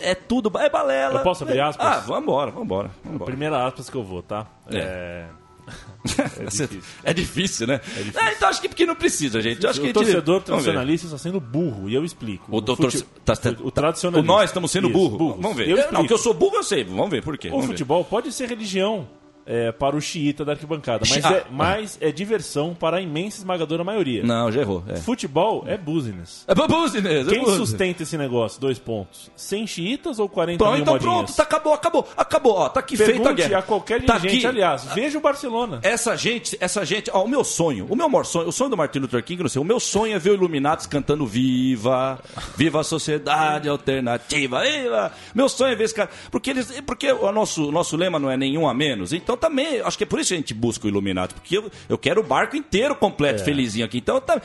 [0.00, 1.18] é tudo, é balela.
[1.20, 1.86] Eu posso abrir aspas?
[1.86, 2.90] Ah, vambora, vambora.
[3.04, 3.24] vambora.
[3.24, 4.46] Primeira aspas que eu vou, tá?
[4.70, 4.78] É.
[4.78, 5.26] É
[6.50, 6.80] difícil.
[7.02, 7.80] É difícil, né?
[8.14, 9.62] É, então acho que porque não precisa, gente.
[9.64, 10.44] Eu acho que o gente- torcedor ver.
[10.44, 12.44] tradicionalista está sendo burro, e eu explico.
[12.54, 12.90] O doutor.
[12.92, 14.32] fute- tá- tá- o, o tradicionalista.
[14.32, 15.38] o nós estamos sendo Isso, burro.
[15.40, 15.68] Vamos ver.
[15.68, 16.84] Eu Eu- não, que eu sou burro, eu sei.
[16.84, 17.48] Vamos ver por quê.
[17.48, 17.72] O Vamos ver.
[17.72, 19.08] futebol pode ser religião.
[19.46, 21.04] É, para o xiita da arquibancada.
[21.08, 24.22] Mas, Ah, é, mas é diversão para a imensa esmagadora maioria.
[24.24, 24.82] Não, já errou.
[24.88, 26.44] É, Futebol é business.
[26.46, 27.56] é business, é Quem business.
[27.56, 28.60] sustenta esse negócio?
[28.60, 29.30] Dois pontos.
[29.36, 31.14] 100 xiitas ou 40 Pronto, mil então modinhas?
[31.14, 32.52] pronto, tá, acabou, acabou, acabou.
[32.54, 33.58] Ó, tá aqui feita a Pergunte guerra.
[33.58, 34.56] a qualquer Tá dirigente, aqui.
[34.56, 34.84] aliás.
[34.94, 35.80] Veja o Barcelona.
[35.82, 38.76] Essa gente, essa gente, ó, o meu sonho, o meu maior sonho, o sonho do
[38.76, 42.18] Martin Luther King, não sei, o meu sonho é ver o Illuminatis cantando Viva,
[42.56, 45.12] Viva a Sociedade Alternativa, viva!
[45.34, 48.36] Meu sonho é ver esse cara, porque eles, porque o nosso, nosso lema não é
[48.36, 50.88] nenhum a menos, então também, acho que é por isso que a gente busca o
[50.88, 53.44] Illuminati, porque eu, eu quero o barco inteiro completo, É.
[53.44, 54.40] felizinho aqui, então, tá,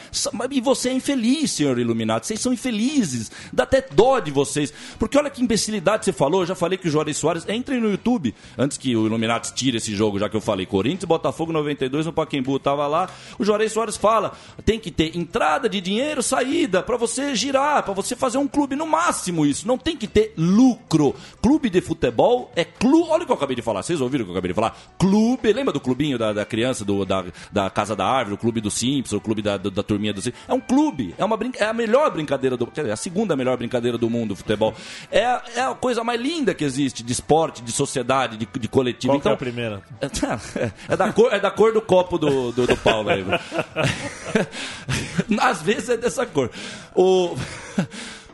[0.51, 5.17] e você é infeliz, senhor Illuminati, vocês são infelizes, dá até dó de vocês, porque
[5.17, 8.33] olha que imbecilidade você falou, eu já falei que o Juarez Soares, entrem no YouTube,
[8.57, 12.13] antes que o Illuminati tire esse jogo, já que eu falei, Corinthians, Botafogo 92 no
[12.13, 14.33] Paquembu, tava lá, o Juarez Soares fala,
[14.65, 18.75] tem que ter entrada de dinheiro, saída, pra você girar, pra você fazer um clube,
[18.75, 21.15] no máximo isso, não tem que ter lucro.
[21.41, 24.25] Clube de futebol é clube, olha o que eu acabei de falar, vocês ouviram o
[24.27, 24.78] que eu acabei de falar?
[24.97, 28.59] Clube, lembra do clubinho da, da criança, do, da, da Casa da Árvore, o clube
[28.59, 30.43] do Simples, o clube da, do- da turminha do Simples?
[30.45, 33.33] É um clube, é, uma brin- é a melhor brincadeira do, quer dizer, a segunda
[33.33, 34.73] melhor brincadeira do mundo, futebol.
[35.09, 38.67] É, a- é a coisa mais linda que existe, de esporte, de sociedade, de, de
[38.67, 39.13] coletivo.
[39.13, 39.81] Qual que é então, a primeira?
[40.89, 43.23] é da cor, é da cor do copo do, do, do Paulo aí.
[45.39, 46.51] Às vezes é dessa cor.
[46.95, 47.35] O...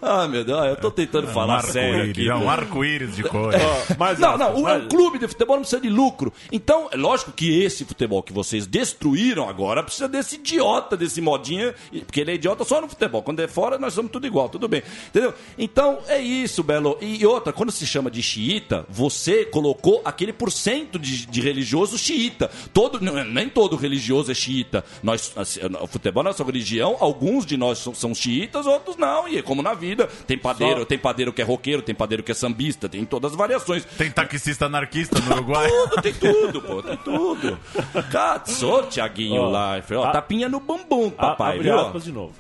[0.02, 2.30] Ah, meu Deus, eu tô tentando Um falar sério aqui.
[2.30, 3.54] é um arco-íris de cor.
[3.98, 6.32] Mais Não, não, o, mais- o clube de futebol não precisa de lucro.
[6.52, 11.74] Então, é lógico que esse futebol que vocês destruíram agora precisa desse idiota, desse modinha,
[12.06, 13.24] porque ele é idiota só no futebol.
[13.24, 14.84] Quando é fora, nós somos tudo igual, tudo bem.
[15.08, 15.34] Entendeu?
[15.58, 16.98] Então, é isso, Belo.
[17.02, 22.52] E outra, quando se chama de xiita, você colocou aquele porcento de, de religioso xiita.
[22.74, 24.84] Todo, nem todo religioso é xiita.
[25.02, 29.28] Nós, assim, o futebol é nossa religião, alguns de nós são, são xiitas, outros não.
[29.28, 29.85] E é como na vida,
[30.26, 33.38] tem padeiro, tem padeiro que é roqueiro, tem padeiro que é sambista, tem todas as
[33.38, 33.84] variações.
[33.86, 35.68] Tem taxista anarquista no Uruguai.
[35.70, 37.60] Tudo, tem tudo, pô, tem tudo.
[38.12, 39.94] Catsou, Tiaguinho Ó, Life.
[39.94, 41.80] Ó, a- tapinha no bumbum, A- papai, abre viu?
[41.80, 42.34] aspas de novo.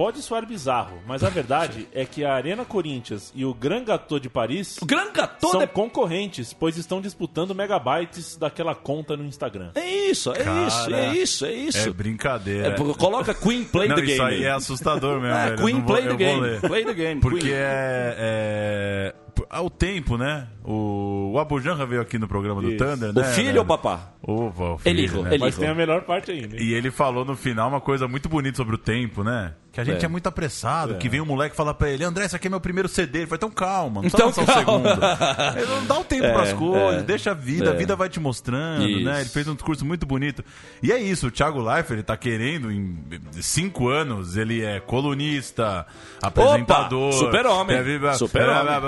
[0.00, 4.18] Pode soar bizarro, mas a verdade é que a Arena Corinthians e o Grand Gâteau
[4.18, 5.66] de Paris O Gran Gatô são é...
[5.66, 9.72] concorrentes, pois estão disputando megabytes daquela conta no Instagram.
[9.74, 11.88] é isso, é Cara, isso, é isso, é isso.
[11.90, 12.68] É brincadeira.
[12.68, 14.34] É, coloca Queen Play Não, the isso Game.
[14.36, 15.36] aí é assustador mesmo.
[15.36, 15.64] É, velho.
[15.66, 16.60] Queen vou- Play the Game.
[16.60, 17.20] Play the Game.
[17.20, 17.52] Porque Queen.
[17.52, 19.14] é, é-
[19.48, 20.46] Ao tempo, né?
[20.64, 22.78] O, o Abu Janra veio aqui no programa do Isso.
[22.84, 23.24] Thunder, O né?
[23.32, 23.58] filho né?
[23.58, 24.12] ou o papá?
[24.22, 24.50] O
[24.84, 25.30] Ele filho, errou, né?
[25.30, 25.60] ele Mas errou.
[25.64, 26.56] tem a melhor parte ainda.
[26.60, 29.54] E ele falou no final uma coisa muito bonita sobre o tempo, né?
[29.72, 30.08] Que a gente é, É.
[30.08, 32.88] muito apressado, que vem um moleque falar pra ele, André, esse aqui é meu primeiro
[32.88, 33.20] CD.
[33.20, 34.58] Ele fala, então calma, não Então então, o calma.
[34.58, 34.88] segundo.
[35.56, 37.02] Ele não dá o tempo É, pras coisas, é.
[37.04, 37.76] deixa a vida, a É.
[37.76, 39.04] vida vai te mostrando, Isso.
[39.04, 39.20] né?
[39.20, 40.44] Ele fez um discurso muito bonito.
[40.82, 42.98] E é isso, o Thiago Leifert, ele tá querendo, em
[43.40, 45.86] cinco anos, ele é colunista,
[46.20, 47.12] apresentador.
[47.12, 48.80] super-homem, é, super-homem.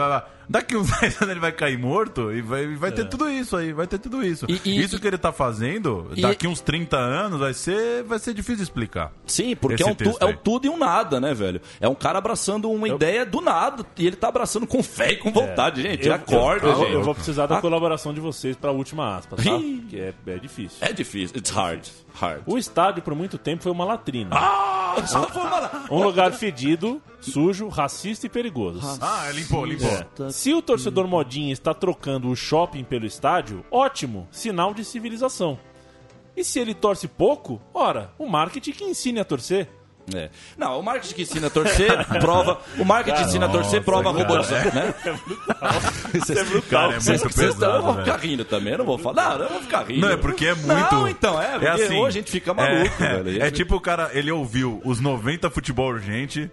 [0.53, 3.73] Daqui uns 10 anos ele vai cair morto e vai, vai ter tudo isso aí,
[3.73, 4.45] vai ter tudo isso.
[4.51, 8.19] E- e- isso que ele tá fazendo, e- daqui uns 30 anos, vai ser, vai
[8.19, 9.13] ser difícil de explicar.
[9.27, 11.59] Sim, porque é um, tu- é um tudo e um nada, né, velho?
[11.81, 15.17] É um cara abraçando uma ideia do nada e ele tá abraçando com fé e
[15.17, 16.07] com vontade, gente.
[16.07, 16.93] Eu- Acorda, eu, gente.
[16.93, 17.61] eu vou precisar da Ah.
[17.63, 19.51] colaboração de vocês pra última aspas, tá?
[19.89, 20.77] Que é, é difícil.
[20.83, 22.43] É difícil, it's hard, hard.
[22.47, 24.31] O estádio, por muito tempo, foi uma latrina.
[24.37, 28.81] Ah, só foi uma- Um lugar fedido, sujo, racista e perigoso.
[29.01, 29.89] Ah, limpou, limpou.
[30.27, 30.31] É.
[30.31, 35.59] Se o torcedor modinha está trocando o shopping pelo estádio, ótimo, sinal de civilização.
[36.37, 39.69] E se ele torce pouco, ora, o marketing que ensine a torcer.
[40.15, 40.31] É.
[40.59, 42.61] Não, o marketing que ensina a torcer, prova.
[42.79, 44.95] O marketing ensina a torcer, prova a robotizar, né?
[46.15, 46.63] Isso é brutal.
[46.91, 49.39] Cara, é Vocês muito vocês- eu pesado, vou ficar rindo também, eu não vou falar.
[49.39, 50.01] Não, eu vou ficar rindo.
[50.01, 50.95] Não, é porque é muito.
[50.95, 53.43] Não, então, é, porque assim, hoje a gente fica maluco, é, velho.
[53.43, 56.51] É tipo o cara, ele ouviu os 90 futebol urgente.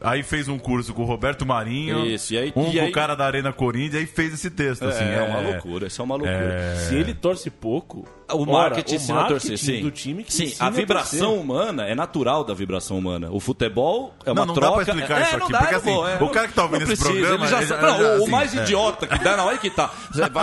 [0.00, 2.04] Aí fez um curso com o Roberto Marinho.
[2.04, 4.50] Isso, e aí- um e com aí- o cara da Arena Corinthians, aí fez esse
[4.50, 4.84] texto.
[4.84, 6.76] assim, é, uma loucura, isso é uma loucura.
[6.76, 9.82] Se ele torce pouco, O ora, marketing o ensina a torcer, marketing sim.
[9.82, 13.28] do time que sim, a vibração humana é natural da vibração humana.
[13.30, 14.84] O futebol é uma Não, não dá troca.
[14.84, 16.62] pra explicar é, isso não aqui, dá, porque assim, vou, é, o cara que tá
[16.62, 18.56] ouvindo não esse precisa, programa, ele já ele sabe- já- não, o- assim, o mais
[18.56, 18.62] é.
[18.62, 19.90] idiota que dá, não é que tá.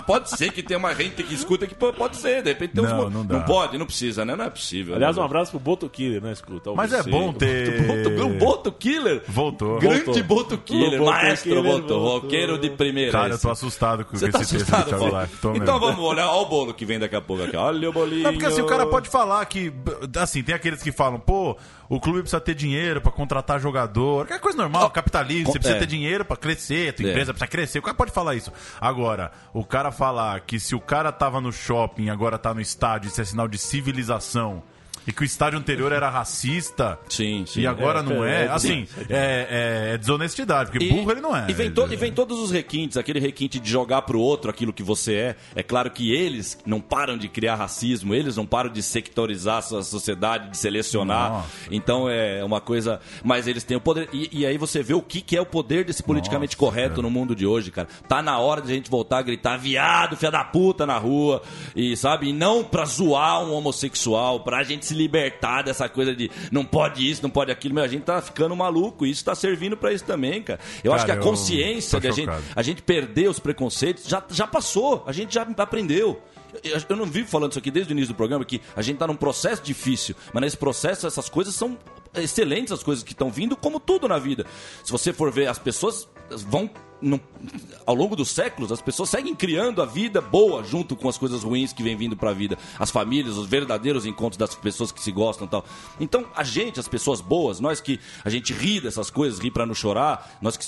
[0.06, 2.90] Pode ser que tenha uma gente que escuta que pode ser, de repente tem uns
[2.92, 3.40] Não, não dá.
[3.42, 4.36] pode, não precisa, né?
[4.36, 4.96] Não é possível.
[4.96, 5.26] Aliás, um né?
[5.26, 6.72] abraço pro Boto Killer, né, escuta?
[6.74, 7.86] Mas é bom ter.
[7.88, 9.22] Boto, o Boto Killer.
[9.28, 9.80] Voltou.
[9.80, 10.24] Grande.
[10.24, 12.00] Boto Killer, maestro Boto, voltou.
[12.22, 13.12] roqueiro de primeira.
[13.12, 14.32] Cara, eu tô assustado com Você esse
[14.66, 17.56] tá texto Então vamos olhar, olha o bolo que vem daqui a pouco aqui.
[17.56, 18.24] Olha o bolinho.
[18.24, 19.74] Não, porque assim, o cara pode falar que,
[20.20, 21.58] assim, tem aqueles que falam, pô,
[21.90, 25.78] o clube precisa ter dinheiro pra contratar jogador, que é coisa normal, capitalismo, você precisa
[25.78, 25.80] é.
[25.80, 27.10] ter dinheiro pra crescer, a tua É.
[27.10, 28.52] empresa precisa crescer, o cara pode falar isso.
[28.80, 33.08] Agora, o cara falar que se o cara tava no shopping, agora tá no estádio,
[33.10, 34.64] isso é sinal de civilização,
[35.08, 37.00] E que o estádio anterior era racista.
[37.10, 37.62] Sim, sim.
[37.62, 38.46] E agora É, não é, é.
[38.46, 39.48] é Assim, demais, é,
[39.90, 41.46] é- é desonestidade, porque burro ele não é.
[41.50, 44.72] E vem, to- e vem todos os requintes, aquele requinte de jogar pro outro aquilo
[44.72, 45.36] que você é.
[45.56, 49.62] É claro que eles não param de criar racismo, eles não param de sectorizar a
[49.62, 51.30] sua sociedade, de selecionar.
[51.32, 51.48] Nossa.
[51.72, 53.00] Então é uma coisa.
[53.24, 54.08] Mas eles têm o poder.
[54.14, 56.90] E, e aí você vê o que, que é o poder desse politicamente Nossa, correto
[56.96, 57.02] cara.
[57.02, 57.88] no mundo de hoje, cara.
[58.08, 61.42] Tá na hora de a gente voltar a gritar viado, filha da puta na rua.
[61.76, 62.30] E sabe?
[62.30, 67.10] E não pra zoar um homossexual, pra gente se libertar dessa coisa de não pode
[67.10, 67.74] isso, não pode aquilo.
[67.76, 69.06] Meu, a gente tá ficando maluco.
[69.06, 70.60] E isso tá servindo pra isso também, cara.
[70.84, 72.26] Eu acho que Cara, a consciência de a gente,
[72.56, 76.22] a gente perder os preconceitos já, já passou, a gente já aprendeu.
[76.64, 78.98] Eu- Eu não vivo falando isso aqui desde o início do programa, que a gente
[78.98, 81.78] tá num processo difícil, mas nesse processo essas coisas são
[82.14, 84.46] excelentes, as coisas que estão vindo, como tudo na vida.
[84.84, 86.70] Se você for ver, as pessoas vão.
[87.02, 87.20] Não-
[87.86, 91.44] ao longo dos séculos, as pessoas seguem criando a vida boa junto com as coisas
[91.44, 92.58] ruins que vêm vindo pra vida.
[92.78, 95.66] As famílias, os verdadeiros encontros das pessoas que se gostam tal.
[96.00, 99.66] Então, a gente, as pessoas boas, nós que a gente ri dessas coisas, ri pra
[99.66, 100.66] não chorar, nós que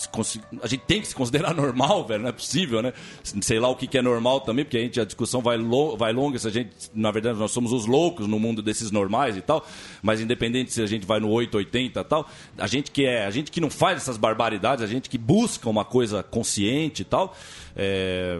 [0.61, 2.93] a gente tem que se considerar normal, velho, não é possível, né?
[3.23, 5.95] Sei lá o que que é normal também, porque a, gente, a discussão vai, lo,
[5.95, 9.37] vai longa se a gente, na verdade, nós somos os loucos no mundo desses normais
[9.37, 9.65] e tal,
[10.01, 13.29] mas independente se a gente vai no 880 e tal, a gente que é, a
[13.29, 17.35] gente que não faz essas barbaridades, a gente que busca uma coisa consciente e tal,
[17.75, 18.39] é,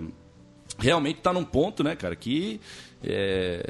[0.78, 2.60] realmente está num ponto, né, cara, que
[3.04, 3.64] é,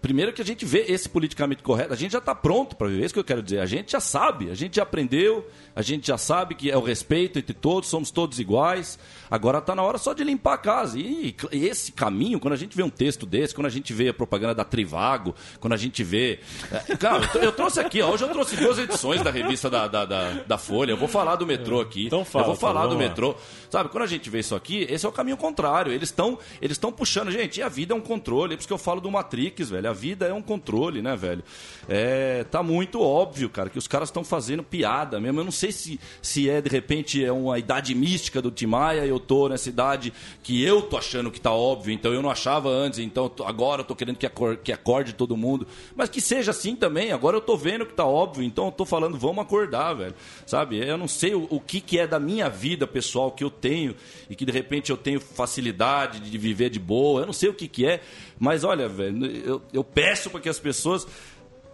[0.00, 3.02] primeiro que a gente vê esse politicamente correto, a gente já está pronto para viver,
[3.02, 3.60] é isso que eu quero dizer.
[3.60, 6.80] A gente já sabe, a gente já aprendeu, a gente já sabe que é o
[6.80, 8.98] respeito entre todos, somos todos iguais.
[9.30, 10.98] Agora está na hora só de limpar a casa.
[10.98, 14.08] E, e esse caminho, quando a gente vê um texto desse, quando a gente vê
[14.08, 16.40] a propaganda da Trivago, quando a gente vê.
[16.72, 19.86] é, Cara, eu, eu trouxe aqui, ó, hoje eu trouxe duas edições da revista da,
[19.86, 20.92] da, da, da Folha.
[20.92, 22.06] Eu vou falar do metrô aqui.
[22.06, 23.36] Então fala, eu vou falar fala, do metrô.
[23.68, 25.92] Sabe, quando a gente vê isso aqui, esse é o caminho contrário.
[25.92, 27.30] Eles estão eles estão puxando.
[27.30, 28.54] Gente, e a vida é um controle.
[28.54, 29.89] É por isso que eu falo do Matrix, velho.
[29.90, 31.42] A vida é um controle, né, velho?
[31.88, 35.40] É, tá muito óbvio, cara, que os caras estão fazendo piada mesmo.
[35.40, 39.18] Eu não sei se, se é, de repente, é uma idade mística do Timaya eu
[39.18, 42.98] tô nessa idade que eu tô achando que tá óbvio, então eu não achava antes,
[43.00, 45.66] então agora eu tô querendo que acor- que acorde todo mundo.
[45.96, 47.12] Mas que seja assim também.
[47.12, 50.14] Agora eu tô vendo que tá óbvio, então eu tô falando, vamos acordar, velho.
[50.46, 50.78] Sabe?
[50.78, 53.94] Eu não sei o, o que, que é da minha vida pessoal que eu tenho
[54.28, 57.20] e que de repente eu tenho facilidade de viver de boa.
[57.22, 58.00] Eu não sei o que, que é,
[58.38, 61.06] mas olha, velho, eu, eu peço para que as pessoas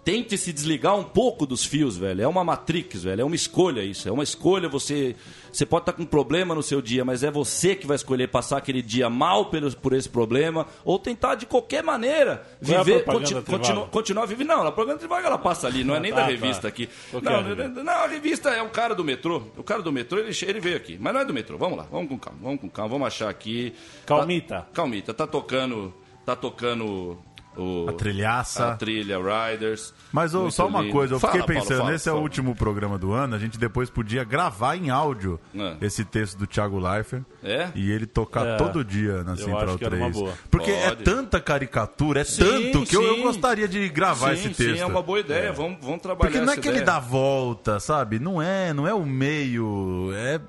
[0.04, 2.22] Tente se desligar um pouco dos fios, velho.
[2.22, 3.22] É uma matrix, velho.
[3.22, 4.08] É uma escolha isso.
[4.08, 4.68] É uma escolha.
[4.68, 5.16] Você,
[5.50, 8.28] você pode estar com um problema no seu dia, mas é você que vai escolher
[8.28, 12.84] passar aquele dia mal pelo, por esse problema ou tentar de qualquer maneira Qual é
[12.84, 13.64] viver, propaganda conti- da Trivago?
[13.64, 14.46] continu- continuar vivendo.
[14.46, 16.30] Não, a propaganda Trivago ela passa ali, não é nem tá, da tá.
[16.30, 16.88] revista aqui.
[17.10, 19.42] Qual que é a Não, não, a revista é o cara do metrô.
[19.56, 20.96] O cara do metrô, ele, ele veio aqui.
[21.00, 21.58] Mas não é do metrô.
[21.58, 23.74] Vamos lá, vamos com calma, vamos com calma, vamos achar aqui.
[24.06, 24.58] Calmita.
[24.60, 25.92] Tá- calmita, tá tocando.
[26.24, 27.18] Tá tocando
[27.56, 27.86] o.
[27.88, 28.72] A trilhaça.
[28.72, 29.92] A trilha Riders.
[30.12, 30.92] Mas Muito só uma lindo.
[30.92, 32.22] coisa, eu Fala, fiquei pensando, fala, esse é o fala.
[32.22, 35.76] último programa do ano, a gente depois podia gravar em áudio É.
[35.80, 37.68] esse texto do Thiago Leifert É?
[37.74, 38.56] e ele tocar É.
[38.56, 40.02] todo dia na Central acho que era 3.
[40.16, 40.34] uma boa.
[40.50, 41.04] Porque é Pode.
[41.04, 44.74] tanta caricatura, é Sim, tanto que eu, eu gostaria de gravar sim, esse texto.
[44.76, 45.52] Sim, é uma boa ideia.
[45.52, 46.84] Vamos, vamos trabalhar Porque não é que ele ideia.
[46.86, 48.18] dá volta, sabe?
[48.18, 50.40] Não é, não é o meio, é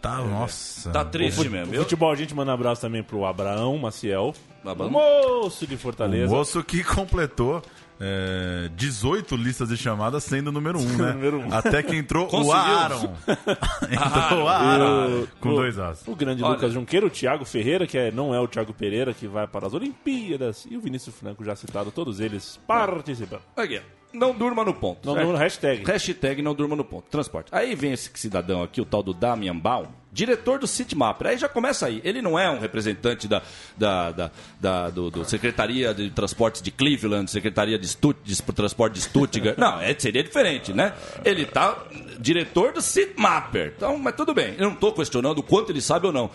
[0.00, 0.90] tá, nossa.
[0.90, 1.72] Tá triste mesmo.
[1.72, 4.34] O Eu, futebol, a gente manda um abraço também pro Abraão Maciel,
[4.64, 4.88] Abraão?
[4.90, 6.32] o moço de O Fortaleza.
[6.34, 7.62] moço que completou
[8.02, 11.12] é, 18 listas de chamadas sendo o número 1, um, né?
[11.12, 11.52] Número um.
[11.52, 12.48] Até que entrou Conseguiu.
[12.50, 13.14] o Aaron.
[13.90, 16.06] entrou o Aaron com o- dois as.
[16.08, 16.54] O grande Olha.
[16.54, 19.66] Lucas Junqueiro, o Thiago Ferreira, que é- não é o Thiago Pereira, que vai para
[19.66, 23.42] as Olimpíadas, e o Vinícius Franco, já citado, todos eles participando.
[23.56, 23.80] Aqui,
[24.12, 25.06] não durma no ponto.
[25.06, 25.84] Não, no hashtag.
[25.84, 27.04] Hashtag não durma no ponto.
[27.10, 27.48] Transporte.
[27.52, 31.28] Aí vem esse cidadão aqui, o tal do Damian Baum, diretor do Citymapper.
[31.28, 32.00] Aí já começa aí.
[32.04, 33.42] Ele não é um representante da,
[33.76, 38.94] da, da, da- do, do Secretaria de Transportes de Cleveland, Secretaria de, Stut, de Transporte
[38.94, 39.56] de Stuttgart.
[39.56, 40.92] Não, é, seria diferente, né?
[41.24, 41.76] Ele tá
[42.18, 43.74] diretor do Citymapper.
[43.76, 44.54] Então, mas tudo bem.
[44.58, 46.30] Eu não estou questionando o quanto ele sabe ou não.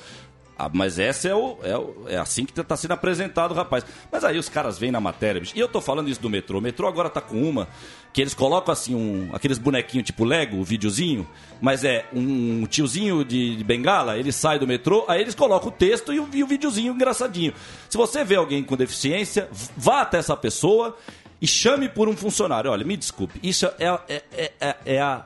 [0.58, 3.86] Ah, mas essa é, o, é, o- é assim que está sendo apresentado, rapaz.
[4.10, 5.52] Mas aí os caras vêm na matéria, bicho.
[5.56, 6.60] E eu tô falando isso do metrô.
[6.60, 7.68] O metrô agora tá com uma
[8.14, 11.28] que eles colocam assim, um, aqueles bonequinhos tipo Lego, o videozinho,
[11.62, 15.72] mas é um tiozinho de, de bengala, ele sai do metrô, aí eles colocam o
[15.72, 17.54] texto e o, e o videozinho engraçadinho.
[17.90, 20.96] Se você vê alguém com deficiência, vá até essa pessoa
[21.42, 22.72] e chame por um funcionário.
[22.72, 25.26] Olha, me desculpe, isso é, é, é, é, é a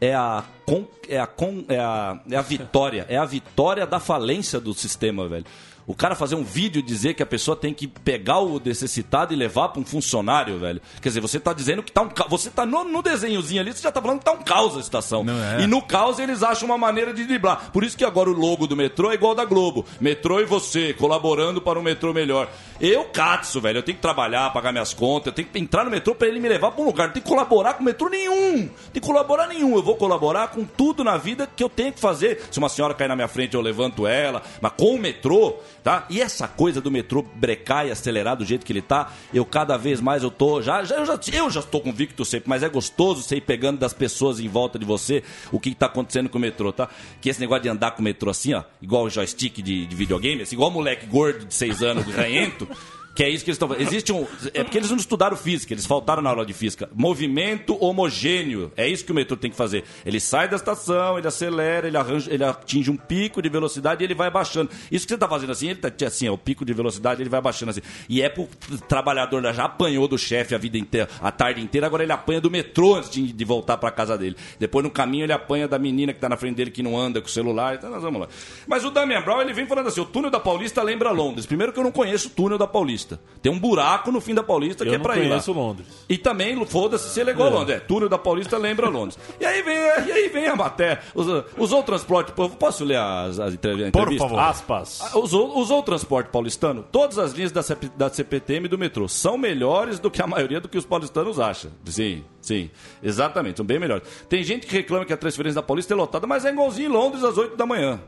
[0.00, 3.06] é a con, é, a, con, é, a, é a vitória.
[3.08, 5.44] É a vitória da falência do sistema, velho.
[5.86, 9.32] O cara fazer um vídeo e dizer que a pessoa tem que pegar o necessitado
[9.32, 10.80] e levar para um funcionário, velho.
[11.00, 13.72] Quer dizer, você tá dizendo que tá um ca- Você tá no, no desenhozinho ali,
[13.72, 15.24] você já tá falando que tá um caos a estação.
[15.24, 15.62] Não é.
[15.62, 17.70] E no caos eles acham uma maneira de driblar.
[17.72, 19.84] Por isso que agora o logo do metrô é igual ao da Globo.
[20.00, 22.48] Metrô e você, colaborando para um metrô melhor.
[22.80, 25.90] Eu, Katsu, velho, eu tenho que trabalhar, pagar minhas contas, eu tenho que entrar no
[25.90, 27.06] metrô para ele me levar para um lugar.
[27.08, 28.56] Não tem que colaborar com metrô nenhum.
[28.58, 29.74] Não tem que colaborar nenhum.
[29.76, 32.42] Eu vou colaborar com tudo na vida que eu tenho que fazer.
[32.50, 34.42] Se uma senhora cair na minha frente, eu levanto ela.
[34.60, 36.06] Mas com o metrô, tá?
[36.08, 39.76] E essa coisa do metrô brecar e acelerar do jeito que ele tá, eu cada
[39.76, 40.62] vez mais eu tô.
[40.62, 43.78] Já, já, eu, já, eu já estou convicto sempre, mas é gostoso você ir pegando
[43.78, 46.88] das pessoas em volta de você o que, que tá acontecendo com o metrô, tá?
[47.20, 50.42] Que esse negócio de andar com o metrô assim, ó, igual joystick de, de videogame,
[50.42, 52.68] assim, igual moleque gordo de 6 anos, ranhento.
[53.14, 53.74] Que é isso que eles estão.
[53.76, 54.26] Existe um.
[54.54, 56.88] É porque eles não estudaram física, eles faltaram na aula de física.
[56.94, 58.72] Movimento homogêneo.
[58.76, 59.84] É isso que o metrô tem que fazer.
[60.06, 64.06] Ele sai da estação, ele acelera, ele, arranja, ele atinge um pico de velocidade e
[64.06, 64.70] ele vai baixando.
[64.90, 67.28] Isso que você está fazendo assim, ele tá assim, é o pico de velocidade, ele
[67.28, 67.80] vai baixando assim.
[68.08, 68.48] E é pro
[68.88, 72.50] trabalhador já apanhou do chefe a vida inteira, a tarde inteira, agora ele apanha do
[72.50, 74.36] metrô antes de, de voltar para casa dele.
[74.58, 77.20] Depois no caminho ele apanha da menina que está na frente dele que não anda
[77.20, 77.74] com o celular.
[77.74, 78.28] Então nós vamos lá.
[78.66, 81.46] Mas o Damian Brown, ele vem falando assim: o túnel da Paulista lembra Londres.
[81.46, 82.99] Primeiro que eu não conheço o túnel da Paulista.
[83.42, 85.40] Tem um buraco no fim da Paulista que Eu é não pra ir lá.
[85.48, 85.86] Londres.
[86.08, 87.76] E também, foda-se se ele é igual a Londres.
[87.76, 89.18] É, túnel da Paulista lembra Londres.
[89.40, 91.00] E aí vem, e aí vem a matéria.
[91.14, 92.32] Usou, usou o transporte.
[92.32, 94.28] Posso ler as, as entrev- a entrevista?
[94.28, 94.38] favor.
[94.40, 95.00] Aspas.
[95.02, 96.84] Ah, Usou, usou o transporte paulistano?
[96.92, 100.26] Todas as linhas da, CP, da CPTM e do metrô são melhores do que a
[100.26, 101.70] maioria do que os paulistanos acham.
[101.86, 102.70] Sim, sim.
[103.02, 104.04] Exatamente, são bem melhores.
[104.28, 106.92] Tem gente que reclama que a transferência da Paulista é lotada, mas é igualzinho em
[106.92, 108.00] Londres às 8 da manhã.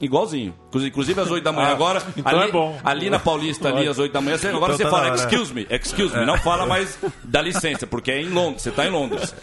[0.00, 0.54] Igualzinho.
[0.72, 2.02] Inclusive- às 8 da manhã Ah, agora.
[2.16, 2.80] então ali, é bom.
[2.84, 5.52] ali na Paulista, ali às 8 da manhã, você- agora Então você tá fala excuse
[5.54, 6.24] me, excuse me.
[6.24, 9.34] Não fala mais da licença, porque é em Londres, você está em Londres.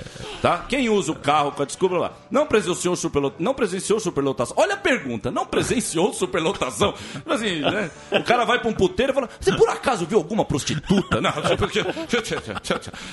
[0.41, 0.59] Tá?
[0.69, 2.13] Quem usa o carro com a desculpa lá?
[2.31, 3.43] Não presenciou superlotação.
[3.43, 4.55] Não presenciou superlotação.
[4.57, 6.93] Olha a pergunta, não presenciou superlotação?
[7.25, 7.89] Assim, né?
[8.11, 11.19] O cara vai para um puteiro e fala: Você por acaso viu alguma prostituta?
[11.19, 11.31] Não.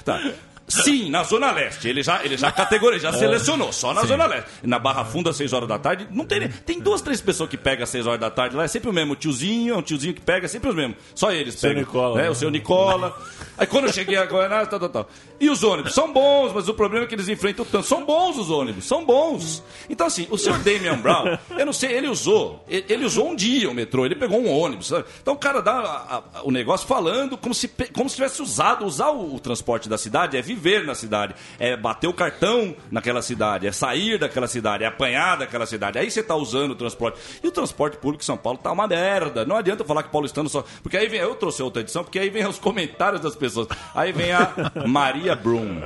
[0.04, 0.20] Tá.
[0.68, 1.88] Sim, na Zona Leste.
[1.88, 4.48] Ele já, ele já categorizou, já selecionou, só na Zona Leste.
[4.62, 6.48] Na Barra Funda, às 6 horas da tarde, não tem.
[6.48, 8.92] Tem duas, três pessoas que pegam às 6 horas da tarde lá, é sempre o
[8.92, 9.12] mesmo.
[9.12, 10.96] O tiozinho, é um tiozinho que pega, é sempre os mesmos.
[11.14, 11.82] Só eles Seu pegam.
[11.84, 12.22] Nicola, né?
[12.24, 12.30] né?
[12.30, 13.16] O seu Nicola.
[13.58, 15.08] Aí quando eu cheguei agora, né, tal, tal, tal.
[15.40, 15.92] E os ônibus?
[15.94, 17.86] São bons, mas o problema é que eles enfrentam tanto.
[17.86, 19.62] São bons os ônibus, são bons.
[19.90, 22.64] Então, assim, o senhor Damian Brown, eu não sei, ele usou.
[22.68, 24.88] Ele, usou um dia o metrô, ele pegou um ônibus.
[24.88, 25.04] sabe?
[25.20, 28.84] Então o cara dá a- a- o negócio falando como se, como se tivesse usado.
[28.84, 33.20] Usar o, o transporte da cidade é viver na cidade, é bater o cartão naquela
[33.22, 35.98] cidade, é sair daquela cidade, é apanhar daquela cidade.
[35.98, 37.18] Aí você está usando o transporte.
[37.42, 39.44] E o transporte público em São Paulo tá uma merda.
[39.44, 40.64] Não adianta falar que paulistano só.
[40.82, 41.20] Porque aí vem.
[41.20, 43.68] Eu trouxe outra edição, porque aí vem os comentários das pessoas.
[43.94, 44.52] Aí vem a
[44.86, 45.80] Maria Brum.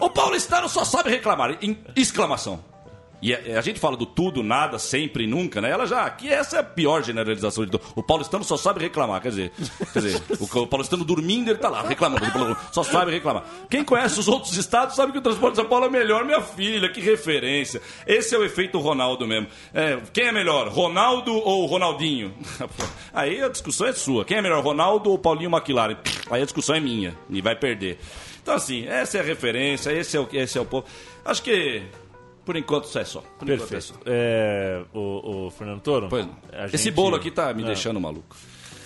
[0.00, 1.58] O paulistano só sabe reclamar.
[1.62, 2.69] Em exclamação.
[3.22, 5.70] E a, a gente fala do tudo, nada, sempre nunca, né?
[5.70, 6.08] Ela já.
[6.10, 7.84] Que essa é a pior generalização de tudo.
[7.94, 9.52] O paulistano só sabe reclamar, quer dizer.
[9.92, 12.24] Quer dizer, o, o paulistano dormindo, ele tá lá reclamando.
[12.72, 13.44] Só sabe reclamar.
[13.68, 16.40] Quem conhece os outros estados sabe que o transporte de São Paulo é melhor, minha
[16.40, 17.80] filha, que referência.
[18.06, 19.48] Esse é o efeito Ronaldo mesmo.
[19.74, 22.34] É, quem é melhor, Ronaldo ou Ronaldinho?
[23.12, 24.24] Aí a discussão é sua.
[24.24, 25.96] Quem é melhor, Ronaldo ou Paulinho McLaren?
[26.30, 27.98] Aí a discussão é minha e vai perder.
[28.42, 30.86] Então, assim, essa é a referência, esse é o, esse é o povo.
[31.24, 31.82] Acho que.
[32.50, 33.20] Por enquanto isso é só.
[33.38, 33.80] Por é Perfeito.
[33.84, 33.94] só.
[34.04, 36.08] É, o, o Fernando Toro?
[36.10, 36.34] Pois não.
[36.52, 37.66] a Esse gente- bolo aqui tá me É.
[37.66, 38.34] deixando maluco.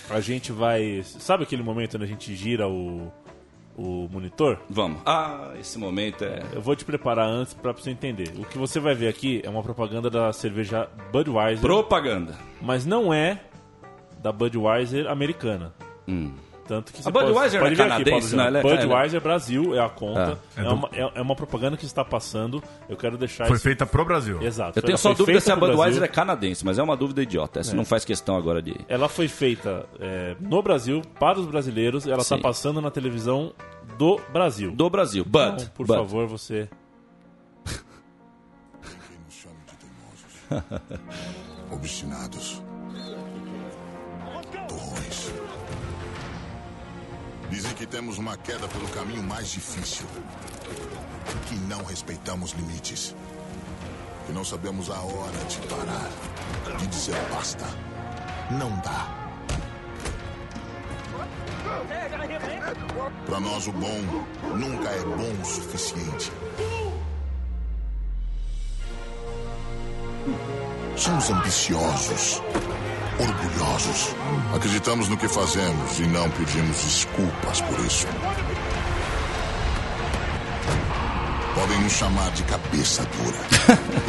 [0.07, 1.01] A gente vai.
[1.03, 3.11] Sabe aquele momento onde a gente gira o,
[3.75, 4.59] o monitor?
[4.69, 5.01] Vamos.
[5.03, 6.43] Ah, esse momento é.
[6.53, 8.31] Eu vou te preparar antes pra você entender.
[8.37, 12.35] O que você vai ver aqui é uma propaganda da cerveja Budweiser, Propaganda.
[12.61, 13.41] mas não é
[14.21, 15.73] da Budweiser americana.
[16.67, 17.07] Tanto que.
[17.07, 18.29] A Budweiser pode, é pode aqui, canadense?
[18.35, 18.43] Jean.
[18.45, 20.39] Ela é- Budweiser Brasil é a conta.
[20.57, 20.61] É.
[20.61, 22.61] É, É do- uma, é, é uma propaganda que está passando.
[22.89, 24.41] Eu quero deixar Foi isso- feita pro Brasil.
[24.41, 24.79] Exato.
[24.79, 26.03] Eu tenho só dúvida se a Budweiser Brasil.
[26.03, 27.59] é canadense, mas é uma dúvida idiota.
[27.59, 28.75] Essa não faz questão agora de.
[28.87, 32.07] Ela foi feita é, no Brasil, para os brasileiros.
[32.07, 33.53] Ela está passando na televisão
[33.97, 34.71] do Brasil.
[34.71, 35.23] Do Brasil.
[35.23, 35.53] Bud.
[35.53, 35.99] Então, por Bud.
[35.99, 36.67] favor, você.
[41.71, 42.61] Obstinados.
[44.67, 45.31] Torrões.
[47.49, 50.05] Dizem que temos uma queda pelo caminho mais difícil.
[51.47, 53.15] Que não respeitamos limites.
[54.25, 56.77] Que não sabemos a hora de parar.
[56.77, 57.65] De dizer basta.
[58.51, 59.25] Não dá.
[63.25, 64.01] Para nós, o bom
[64.55, 66.31] nunca é bom o suficiente.
[70.95, 72.41] Somos ambiciosos,
[73.19, 74.15] orgulhosos.
[74.55, 78.07] Acreditamos no que fazemos e não pedimos desculpas por isso.
[81.53, 83.37] Podem nos chamar de cabeça dura.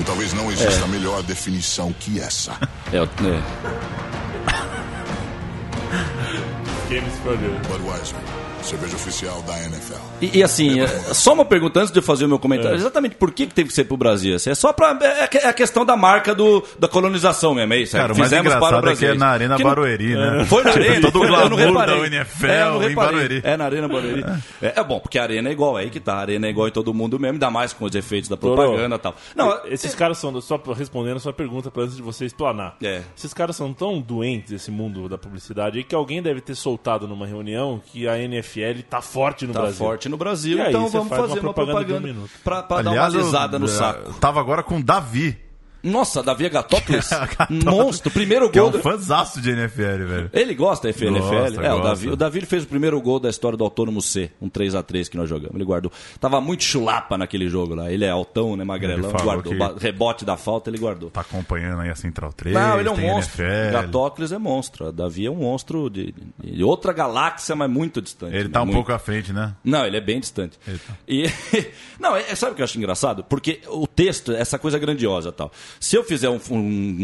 [0.01, 0.89] e talvez não exista É.
[0.89, 2.53] melhor definição que essa.
[2.93, 3.43] É, é.
[6.89, 7.13] Games.
[7.69, 8.17] Budweiser,
[8.67, 9.95] cerveja oficial da NFL.
[10.21, 12.73] E, e assim, é, só uma pergunta antes de eu fazer o meu comentário.
[12.75, 12.77] É.
[12.77, 14.35] Exatamente por que, que teve que ser pro Brasil?
[14.37, 14.99] Assim, É só pra.
[15.01, 17.97] É, é a questão da marca do, da colonização mesmo, é isso?
[17.97, 20.45] é, Cara, o mais engraçado é que é na Arena Que não- Barueri, né?
[20.47, 21.01] Foi na Tipo, Arena.
[21.13, 22.01] Todo o eu não glamour reparei.
[22.11, 22.95] da NFL É, eu não em.
[22.95, 23.41] Barueri.
[23.45, 24.25] É, na Arena Barueri.
[24.61, 26.15] É, é bom, porque a Arena é igual, é aí que tá.
[26.15, 28.97] A Arena é igual em todo mundo mesmo, ainda mais com os efeitos da propaganda
[28.97, 29.15] e tal.
[29.35, 32.77] Não, Esses caras são, só respondendo a sua pergunta pra antes de você explanar.
[32.83, 33.03] É.
[33.17, 37.07] Esses caras são tão doentes, esse mundo da publicidade, aí que alguém deve ter soltado
[37.07, 38.56] numa reunião que a NFL
[38.89, 39.79] tá forte no tá Brasil.
[39.79, 42.11] forte no Brasil, E aí, então você vamos faz uma fazer uma propaganda propaganda, de
[42.11, 42.31] um minuto.
[42.45, 44.13] pra, pra dar Aliás, uma eu, risada no eh, saco.
[44.15, 45.37] Tava agora com o Davi,
[45.87, 47.65] Nossa, Davi Agatocles, Agatocles.
[47.65, 48.71] monstro, primeiro que é gol.
[48.71, 50.31] um fãzaço de NFL, velho.
[50.33, 51.19] Ele gosta da FNFL.
[51.19, 51.89] Gosta, é, o gosta.
[51.89, 55.17] Davi, o Davi fez o primeiro gol da história do Autônomo C, um 3x3 que
[55.17, 55.55] nós jogamos.
[55.55, 55.93] Ele guardou.
[56.21, 57.91] Tava muito chulapa naquele jogo lá.
[57.91, 59.53] Ele é altão, né, magrelão, guardou.
[59.79, 61.11] Rebote da falta, ele guardou.
[61.11, 63.45] Tá acompanhando aí a Central 3, Não, ele é um monstro.
[63.45, 63.73] NFL.
[63.73, 64.87] Gatocles é monstro.
[64.89, 68.35] O Davi é um monstro de, de outra galáxia, mas muito distante.
[68.35, 68.51] Ele né?
[68.51, 68.77] tá um Muito.
[68.77, 69.55] pouco à frente, né?
[69.65, 70.59] Não, ele é bem distante.
[70.67, 70.99] Eita.
[71.07, 71.25] E
[72.01, 73.25] não, é, sabe o que eu acho engraçado?
[73.25, 75.53] Porque o texto, essa coisa grandiosa, tal.
[75.81, 76.57] Se eu fizer um, um-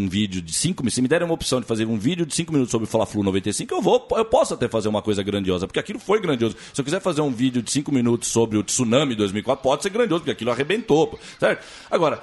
[0.05, 2.35] um vídeo de 5 minutos, se me derem uma opção de fazer um vídeo de
[2.35, 5.67] 5 minutos sobre o Fla-Flu 95, eu vou, eu posso até fazer uma coisa grandiosa,
[5.67, 6.57] porque aquilo foi grandioso.
[6.73, 9.91] Se eu quiser fazer um vídeo de 5 minutos sobre o tsunami 2004, pode ser
[9.91, 11.65] grandioso, porque aquilo arrebentou, certo?
[11.91, 12.23] Agora,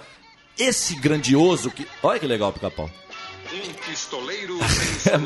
[0.57, 2.89] esse grandioso que, olha que legal, pica-pau.
[3.51, 4.59] Um pistoleiro
[5.09, 5.17] É.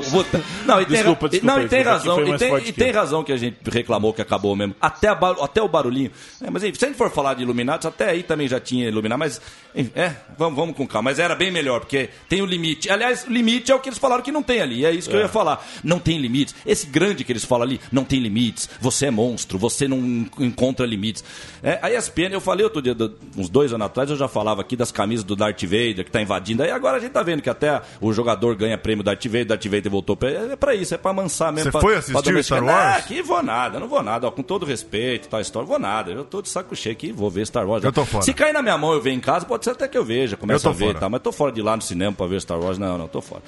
[0.66, 3.32] Não, e tem, Desculpa, desculpa, não, e tem razão, e tem, e tem razão que
[3.32, 4.76] a gente reclamou que acabou mesmo.
[4.80, 6.12] Até, a até o barulhinho.
[6.42, 8.88] É, mas enfim, se a gente for falar de Illuminati, até aí também já tinha
[8.88, 9.42] Illuminati, mas
[9.76, 11.10] enfim, é, vamos, vamos com calma.
[11.10, 12.90] Mas era bem melhor, porque tem o limite.
[12.90, 14.86] Aliás, o limite é o que eles falaram que não tem ali.
[14.86, 15.66] É isso que eu ia falar.
[15.84, 16.56] Não tem limites.
[16.66, 18.70] Esse grande que eles falam ali, não tem limites.
[18.80, 19.98] Você é monstro, você não
[20.40, 21.24] encontra limites.
[21.62, 22.96] É, a ESPN, eu falei outro dia,
[23.36, 26.22] uns dois anos atrás, eu já falava aqui das camisas do Darth Vader que tá
[26.22, 26.64] invadindo.
[26.64, 29.65] Aí agora a gente tá vendo que até o jogador ganha prêmio Darth Vader, Darth
[29.65, 30.30] Vader voltou pra.
[30.30, 31.65] É pra isso, é pra amansar mesmo.
[31.65, 32.43] Você pra- foi assistir.
[32.43, 32.76] Star Wars?
[32.78, 34.28] Ah, aqui vou nada, não vou nada.
[34.28, 36.12] Ó, com todo respeito, tal história, vou nada.
[36.12, 37.84] Eu tô de saco cheio aqui, vou ver Star Wars.
[37.84, 38.23] Eu tô fora.
[38.23, 40.36] Se cair na minha mão eu ver em casa, pode ser até que eu veja,
[40.38, 40.97] começo Eu a ver fora.
[40.97, 41.10] e tal.
[41.10, 42.78] Mas tô fora de lá no cinema pra ver Star Wars.
[42.78, 43.41] Não, não, tô fora.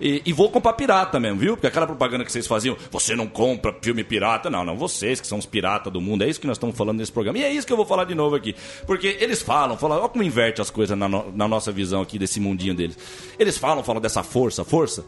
[0.00, 1.56] E, e vou comprar pirata mesmo, viu?
[1.56, 4.48] Porque aquela propaganda que vocês faziam, você não compra filme pirata.
[4.50, 6.22] Não, não, vocês que são os piratas do mundo.
[6.24, 7.38] É isso que nós estamos falando nesse programa.
[7.38, 8.54] E é isso que eu vou falar de novo aqui.
[8.86, 12.18] Porque eles falam, falam, olha como inverte as coisas na, no- na nossa visão aqui
[12.18, 12.96] desse mundinho deles.
[13.38, 15.04] Eles falam, falam dessa força, força.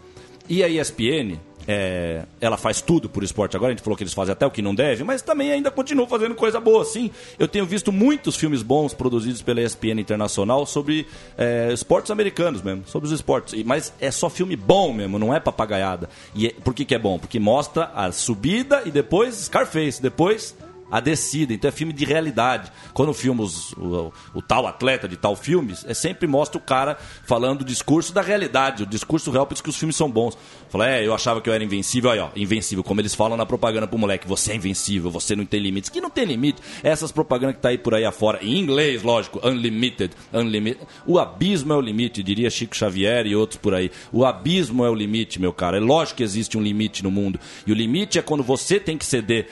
[0.48, 3.72] E a ESPN, é, ela faz tudo por esporte agora.
[3.72, 6.06] A gente falou que eles fazem até o que não deve, mas também ainda continua
[6.06, 7.10] fazendo coisa boa, sim.
[7.38, 12.84] Eu tenho visto muitos filmes bons produzidos pela ESPN Internacional sobre é, esportes americanos mesmo,
[12.86, 13.60] sobre os esportes.
[13.64, 16.08] Mas é só filme bom mesmo, não é papagaiada.
[16.34, 17.18] E é- por que, que é bom?
[17.18, 20.54] Porque mostra a subida e depois Scarface, depois
[20.92, 21.54] a descida.
[21.54, 22.70] Então é filme de realidade.
[22.92, 27.62] Quando filmos o, o tal atleta de tal filme, é sempre mostra o cara falando
[27.62, 30.36] o discurso da realidade, o discurso real, por isso que os filmes são bons.
[30.68, 33.46] Fala, é, eu achava que eu era invencível, aí ó, invencível, como eles falam na
[33.46, 35.88] propaganda pro moleque, você é invencível, você não tem limites.
[35.88, 36.60] Que não tem limite.
[36.82, 40.86] É Essas propagandas que tá aí por aí afora, em inglês, lógico, unlimited, unlimited.
[41.06, 43.90] O abismo é o limite, diria Chico Xavier e outros por aí.
[44.12, 45.78] O abismo é o limite, meu cara.
[45.78, 47.40] É lógico que existe um limite no mundo.
[47.66, 49.48] E o limite é quando você tem que ceder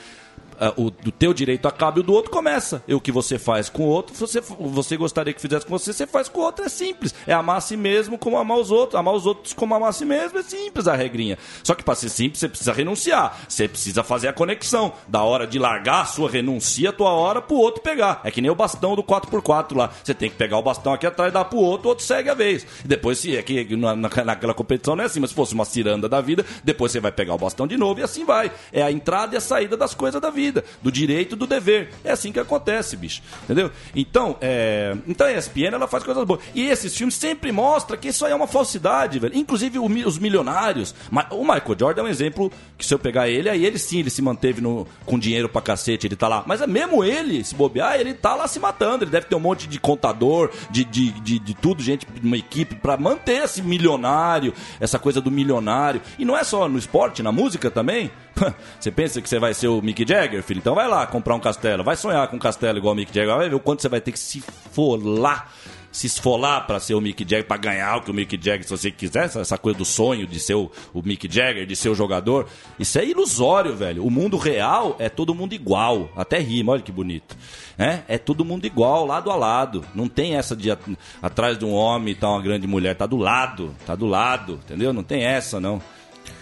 [0.76, 2.82] o do teu direito acaba e o do outro começa.
[2.86, 5.92] E o que você faz com o outro, você, você gostaria que fizesse com você,
[5.92, 6.64] você faz com o outro.
[6.64, 7.14] É simples.
[7.26, 8.98] É amar a si mesmo como amar os outros.
[8.98, 11.38] Amar os outros como amar a si mesmo é simples a regrinha.
[11.62, 13.38] Só que para ser simples, você precisa renunciar.
[13.48, 14.92] Você precisa fazer a conexão.
[15.08, 18.20] Da hora de largar a sua renuncia a tua hora pro outro pegar.
[18.24, 19.90] É que nem o bastão do 4x4 lá.
[20.02, 22.34] Você tem que pegar o bastão aqui atrás, dar pro outro, o outro segue a
[22.34, 22.66] vez.
[22.84, 25.64] E depois, se é que na- naquela competição não é assim, mas se fosse uma
[25.64, 28.50] ciranda da vida, depois você vai pegar o bastão de novo e assim vai.
[28.72, 30.49] É a entrada e a saída das coisas da vida,
[30.82, 31.90] do direito do dever.
[32.04, 33.22] É assim que acontece, bicho.
[33.44, 33.70] Entendeu?
[33.94, 34.96] Então, é...
[35.06, 36.40] então a ESPN ela faz coisas boas.
[36.54, 39.36] E esses filmes sempre mostram que isso aí é uma falsidade, velho.
[39.36, 40.94] Inclusive os milionários.
[41.30, 44.10] O Michael Jordan é um exemplo que se eu pegar ele, aí ele sim, ele
[44.10, 44.86] se manteve no...
[45.04, 46.42] com dinheiro pra cacete, ele tá lá.
[46.46, 49.04] Mas é mesmo ele, se bobear, ele tá lá se matando.
[49.04, 52.74] Ele deve ter um monte de contador, de, de, de, de tudo, gente, uma equipe
[52.74, 56.00] pra manter esse milionário, essa coisa do milionário.
[56.18, 58.10] E não é só no esporte, na música também.
[58.78, 60.58] Você pensa que você vai ser o Mick Jagger, filho?
[60.58, 61.82] Então vai lá comprar um castelo.
[61.84, 63.36] Vai sonhar com um castelo igual o Mick Jagger.
[63.36, 65.52] Vai ver o quanto você vai ter que se folar.
[65.92, 68.70] Se esfolar pra ser o Mick Jagger, pra ganhar o que o Mick Jagger, se
[68.70, 71.88] você quiser, essa- essa coisa do sonho de ser o, o Mick Jagger, de ser
[71.88, 72.46] o jogador,
[72.78, 74.04] isso é ilusório, velho.
[74.06, 76.08] O mundo real é todo mundo igual.
[76.16, 77.36] Até rima, olha que bonito.
[77.76, 79.84] É, é todo mundo igual, lado a lado.
[79.92, 82.94] Não tem essa de at- atrás de um homem tá uma grande mulher.
[82.94, 84.92] Tá do lado, tá do lado, entendeu?
[84.92, 85.82] Não tem essa, não.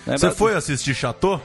[0.07, 1.41] É, Você mas- foi assistir Chateau?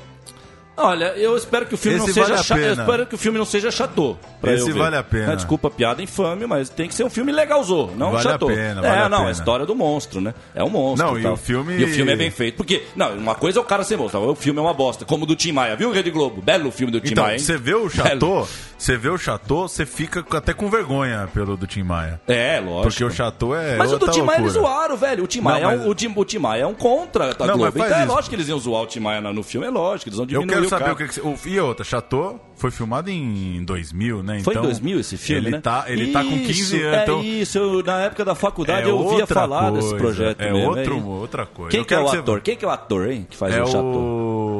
[0.75, 3.15] Olha, eu espero que o filme Esse não seja vale a cha- eu espero que
[3.15, 4.17] o filme não seja chateau.
[4.43, 4.79] Pra Esse eu ver.
[4.81, 5.27] vale a pena.
[5.27, 8.49] Né, Desculpa piada infame, mas tem que ser um filme legalzão, não Vale a chateau.
[8.49, 9.29] pena, é, vale a não, pena.
[9.29, 10.33] a história do monstro, né?
[10.53, 11.07] É um monstro.
[11.07, 11.33] Não, e tal.
[11.33, 12.57] o filme- E o filme é bem feito.
[12.57, 15.23] Porque, não, uma coisa é o cara ser monstro, o filme é uma bosta, como
[15.23, 16.41] o do Tim Maia, viu, Rede Globo?
[16.41, 17.89] Belo filme do Tim Então, Maia, você vê o.
[17.89, 22.19] Chateau, você vê o Chateau, você fica até com vergonha pelo do Tim Maia.
[22.27, 22.81] É, lógico.
[22.83, 25.23] Porque o Chateau é Mas o do Tim Maia eles zoaram, velho.
[25.23, 27.25] O Tim Não, Maia, é mas- um, o, Tim, o Tim Maia é um contra
[27.25, 27.63] a Não, Globo.
[27.63, 28.11] mas faz Então é isso.
[28.13, 30.27] lógico que eles iam zoar o Tim Maia no filme, é lógico, eles vão Eu
[30.41, 34.23] diminuir quero o saber o que, que o- E outra, Chateau foi filmado em 2000,
[34.23, 34.39] né?
[34.43, 35.61] Foi então, em 2000 esse filme, ele né?
[35.61, 37.01] Tá, ele tá com 15 Isso, anos.
[37.03, 40.41] então É isso, eu, na época da faculdade é eu ouvia falar coisa, desse projeto
[40.41, 41.03] É mesmo, outro, hein?
[41.05, 41.71] outra coisa.
[41.71, 42.41] Quem que é o você- ator?
[42.41, 43.27] Quem que é o ator, hein?
[43.29, 43.83] Que faz É o Chateau?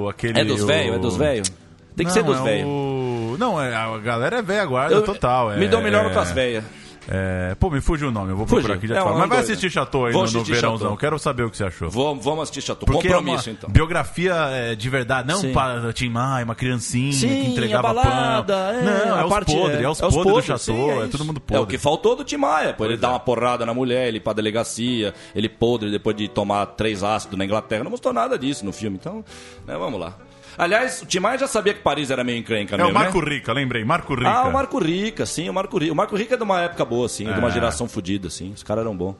[0.04, 0.10] o...
[0.10, 0.96] Aquele, É dos o- velhos?
[0.96, 1.50] É dos velhos?
[1.96, 2.68] Tem que Não, ser dos é velhos.
[2.68, 5.52] o- Não, é, a galera é velha guarda Eu- total.
[5.54, 6.64] é- Me dou melhor é- com as velhas.
[7.10, 8.62] É, pô, me fugiu o nome, eu vou Fugiu.
[8.64, 9.18] procurar aqui já É falo.
[9.20, 9.70] Mas vai assistir?
[9.70, 10.80] Chateau aí Vou no, no assistir verãozão.
[10.88, 10.98] Chateau.
[10.98, 11.90] Quero saber o que você achou.
[11.90, 12.86] Vamos, vamos assistir Chateau.
[12.86, 13.70] Porque Compromisso, é uma então.
[13.70, 15.52] biografia é, de verdade, não Sim.
[15.54, 18.64] para Tim Maia, uma criancinha Sim, que entregava a balada, pão.
[18.74, 21.10] é, não, é a os parte- podres, é, os podres do Chateau, sim, é, isso.
[21.10, 21.64] todo mundo É podre.
[21.64, 22.86] o que faltou do Tim Maia, pô.
[22.86, 23.12] Ele dá é.
[23.12, 27.38] uma porrada na mulher, ele ir pra delegacia, ele podre depois de tomar três ácidos
[27.38, 27.84] na Inglaterra.
[27.84, 29.26] Não mostrou nada disso no filme, então,
[29.68, 30.14] né, vamos lá.
[30.58, 33.22] Aliás, o Tim Maia já sabia que Paris era meio encrenca É mesmo, o Marco
[33.22, 33.30] né?
[33.36, 34.30] Rica, lembrei, Marco Rica.
[34.30, 35.94] Ah, o Marco Rica, sim, o Marco Rica.
[35.94, 37.52] O Marco Rica é de uma época boa, assim, de uma É.
[37.52, 38.52] geração fodida, assim.
[38.54, 39.16] Os caras eram bons.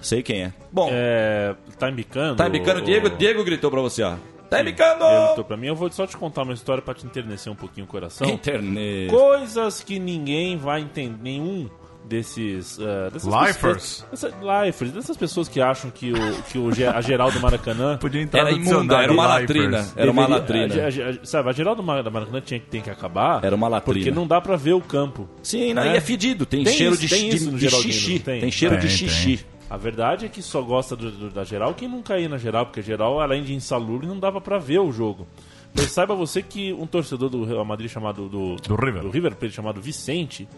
[0.00, 0.52] Sei quem é.
[0.72, 2.36] Bom, É, tá embicando?
[2.36, 2.80] tá embicando.
[2.80, 4.14] o- Diego, Diego gritou pra você, ó.
[4.48, 5.04] Tá embicando!
[5.04, 5.68] Ele gritou pra mim.
[5.68, 8.26] Eu vou só te contar uma história pra te enternecer um pouquinho o coração.
[8.28, 9.08] Internet.
[9.10, 11.22] Coisas que ninguém vai entender.
[11.22, 11.68] Nenhum
[12.10, 12.76] desses.
[12.76, 14.04] Uh, dessas Lifers?
[14.10, 17.96] pessoas- Dessa, lifers, dessas pessoas que acham que o, que o a geral do Maracanã.
[18.02, 19.56] Podia entrar Era no imunda, era uma Lifers.
[19.70, 19.88] latrina.
[19.96, 20.74] Era uma deveria- latrina.
[20.74, 23.42] a- a- a- sabe, a geral do Mar- da Maracanã tinha, que- tem que acabar.
[23.44, 23.98] Era uma latrina.
[23.98, 25.28] Porque não dá pra ver o campo.
[25.42, 25.94] Sim, não, É.
[25.94, 26.44] e é fedido.
[26.44, 28.18] Tem, Tem cheiro isso, de, tem de- isso no de xixi.
[28.18, 28.40] tem.
[28.40, 29.46] Tem, cheiro de Tem, xixi.
[29.70, 32.66] A verdade é que só gosta do, do- da geral quem não cair na geral,
[32.66, 35.28] porque a geral, além de insalubre, não dava pra ver o jogo.
[35.72, 39.02] Mas saiba você que um torcedor do Real Madrid chamado do, Do River.
[39.02, 40.48] do River Plate chamado Vicente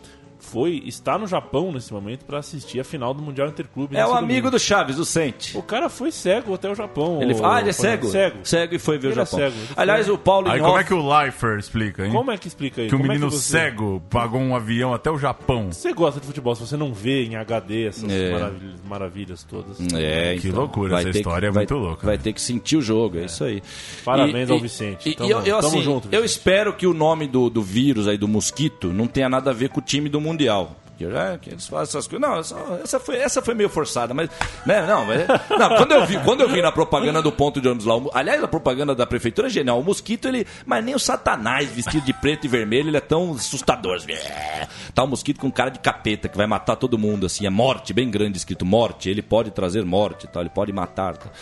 [0.42, 3.96] foi está no Japão nesse momento pra assistir a final do Mundial Interclube.
[3.96, 4.50] É nesse o amigo domingo.
[4.50, 5.56] do Chaves, o Sente.
[5.56, 7.22] O cara foi cego até o Japão.
[7.22, 8.06] Ele, o- ah, ele é foi- cego?
[8.44, 8.74] Cego.
[8.74, 9.38] e foi ver Ele o é Japão.
[9.38, 12.12] cego, ele Aliás, o Paulo Aí como é que o Lifer explica, hein?
[12.12, 12.88] Como é que explica aí?
[12.88, 15.72] Que um Como é menino você- cego pagou um avião até o Japão.
[15.72, 18.32] Você gosta de futebol, se você não vê em HD essas É.
[18.32, 19.78] maravilhas, maravilhas todas.
[19.94, 22.06] É, Que então, loucura, vai essa história é vai- muito louca.
[22.06, 23.62] Vai ter que sentir o jogo, é, isso aí.
[24.04, 25.08] Parabéns ao Vicente.
[25.10, 26.38] E, Tamo- e eu, eu, tamo assim, junto, eu Vicente.
[26.38, 29.68] espero que o nome do, do vírus aí, do mosquito, não tenha nada a ver
[29.68, 30.76] com o time do Mundial.
[31.10, 32.20] Já que eles fazem essas coisas.
[32.28, 34.30] Não, essa, essa foi, essa foi meio forçada, mas.
[34.64, 35.26] Né, não, mas.
[35.58, 38.42] Não, quando eu, vi, quando eu vi na propaganda do ponto de ônibus lá, aliás,
[38.42, 39.80] a propaganda da prefeitura é genial.
[39.80, 40.46] O mosquito, ele.
[40.64, 43.96] Mas nem o Satanás vestido de preto e vermelho, ele é tão assustador.
[43.96, 44.68] assim, é.
[44.94, 47.46] Tá um mosquito com cara de capeta que vai matar todo mundo, assim.
[47.46, 49.08] É morte, bem grande escrito morte.
[49.10, 51.16] Ele pode trazer morte tal, ele pode matar.
[51.16, 51.32] Tal.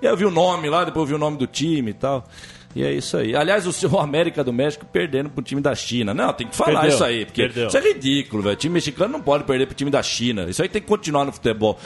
[0.00, 1.94] E aí eu vi o nome lá, depois eu vi o nome do time e
[1.94, 2.24] tal.
[2.74, 3.34] E é isso aí.
[3.34, 6.14] Aliás, o seu América do México perdendo pro time da China.
[6.14, 7.66] Não, tem que falar Perdeu, isso aí, porque perdeu.
[7.68, 8.54] isso é ridículo, velho.
[8.54, 10.44] O time mexicano não pode perder pro time da China.
[10.48, 11.76] Isso aí tem que continuar no futebol.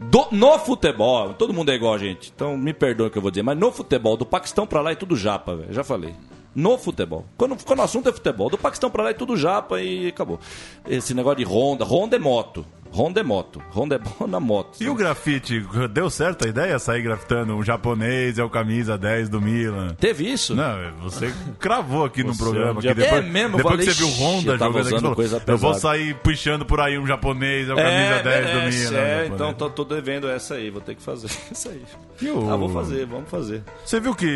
[0.00, 2.32] Do- no futebol, todo mundo é igual gente.
[2.34, 4.90] Então me perdoe o que eu vou dizer, mas no futebol, do Paquistão pra lá
[4.90, 5.72] é tudo japa, velho.
[5.72, 6.12] Já falei.
[6.54, 7.24] No futebol.
[7.36, 10.40] Quando, quando o assunto é futebol, do Paquistão pra lá é tudo japa e acabou.
[10.88, 12.66] Esse negócio de Honda, Honda é moto.
[12.92, 13.62] Honda é moto.
[13.72, 14.76] Honda é bom na moto.
[14.80, 16.78] E o grafite, deu certo a ideia?
[16.78, 19.94] Sair grafitando um japonês é o camisa 10 do Milan.
[19.98, 20.54] Teve isso?
[20.54, 22.78] Não, você cravou aqui no programa.
[22.78, 24.90] um dia- Que depois, É mesmo, depois falei, que você viu "Ixi, Honda jogando aqui,
[24.90, 28.46] falou, coisa eu vou pesada." sair puxando por aí um japonês, é o camisa 10
[28.46, 28.98] do merece, Milan.
[28.98, 29.32] É, japonês.
[29.34, 31.82] então tô, tô devendo essa aí, vou ter que fazer essa aí.
[32.20, 33.62] E o- Ah, vou fazer, vamos fazer.
[33.84, 34.26] Você viu que,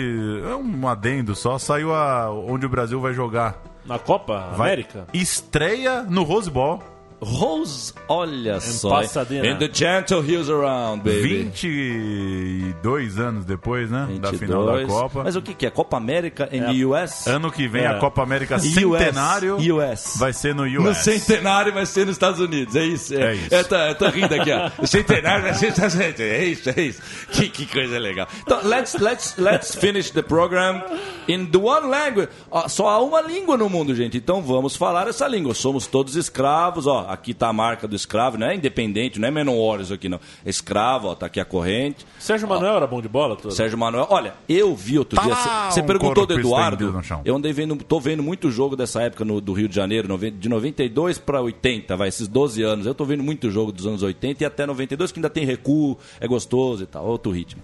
[0.50, 3.62] é um adendo só, saiu a, onde o Brasil vai jogar.
[3.84, 5.06] Na Copa Vai, América?
[5.12, 6.82] Estreia no Rose Bowl.
[7.20, 8.90] Rose, olha só.
[8.90, 9.48] Pasadena.
[9.50, 11.44] And the gentle hills around, baby.
[11.44, 14.06] 22 anos depois, né?
[14.20, 14.38] Da 22.
[14.38, 15.24] final da Copa.
[15.24, 15.70] Mas o que, que é?
[15.70, 16.84] Copa América em É.
[16.86, 17.26] US?
[17.26, 17.86] Ano que vem É.
[17.88, 18.62] a Copa América US.
[18.62, 20.16] Centenário US.
[20.18, 20.84] vai ser no US.
[20.84, 23.14] No centenário vai ser nos Estados Unidos, é isso.
[23.14, 23.54] É isso.
[23.54, 24.70] Eu tô, eu tô rindo aqui, ó.
[24.86, 26.20] Centenário vai ser nos Estados Unidos.
[26.20, 27.02] É isso, é isso.
[27.32, 28.28] Que, que coisa legal.
[28.42, 30.82] Então, let's, let's, let's finish the program
[31.28, 32.28] in the one language.
[32.50, 34.16] Ó, só há uma língua no mundo, gente.
[34.16, 35.54] Então vamos falar essa língua.
[35.54, 37.06] Somos todos escravos, ó.
[37.16, 40.20] Aqui tá a marca do escravo, não é independente, não é Menor Warriors aqui, não.
[40.44, 42.06] Escravo, ó, tá aqui a corrente.
[42.18, 43.36] Sérgio Manuel era bom de bola?
[43.50, 45.70] Sérgio Manuel, olha, eu vi outro Tá dia.
[45.70, 47.02] Você um perguntou do Eduardo.
[47.24, 50.48] Eu andei vendo, tô vendo muito jogo dessa época no- do Rio de Janeiro, de
[50.48, 52.86] 92 para 80, vai, esses 12 anos.
[52.86, 55.96] Eu tô vendo muito jogo dos anos 80 e até 92, que ainda tem recuo,
[56.20, 57.62] é gostoso e tal, outro ritmo.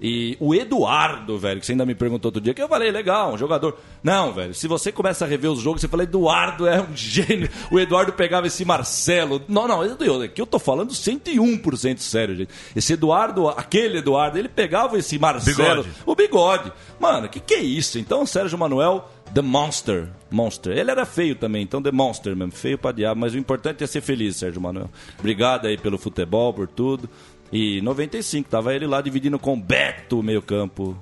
[0.00, 3.34] E o Eduardo, velho, que você ainda me perguntou outro dia, que eu falei, legal,
[3.34, 3.76] um jogador.
[4.02, 7.48] Não, velho, se você começa a rever os jogos, você fala, Eduardo é um gênio.
[7.70, 9.42] O Eduardo pegava esse Marcelo.
[9.48, 12.50] Não, não, aqui eu tô falando 101% sério, gente.
[12.76, 15.88] Esse Eduardo, aquele Eduardo, ele pegava esse Marcelo, Bigode.
[16.06, 16.72] o bigode.
[17.00, 17.98] Mano, que que é isso?
[17.98, 20.08] Então, Sérgio Manuel The Monster.
[20.30, 20.76] Monster.
[20.76, 22.52] Ele era feio também, então The Monster mesmo.
[22.52, 24.90] Feio pra diabo, mas o importante é ser feliz, Sérgio Manuel.
[25.18, 27.08] Obrigado aí pelo futebol, por tudo.
[27.52, 30.96] E 95, tava ele lá dividindo com o Beto o meio campo.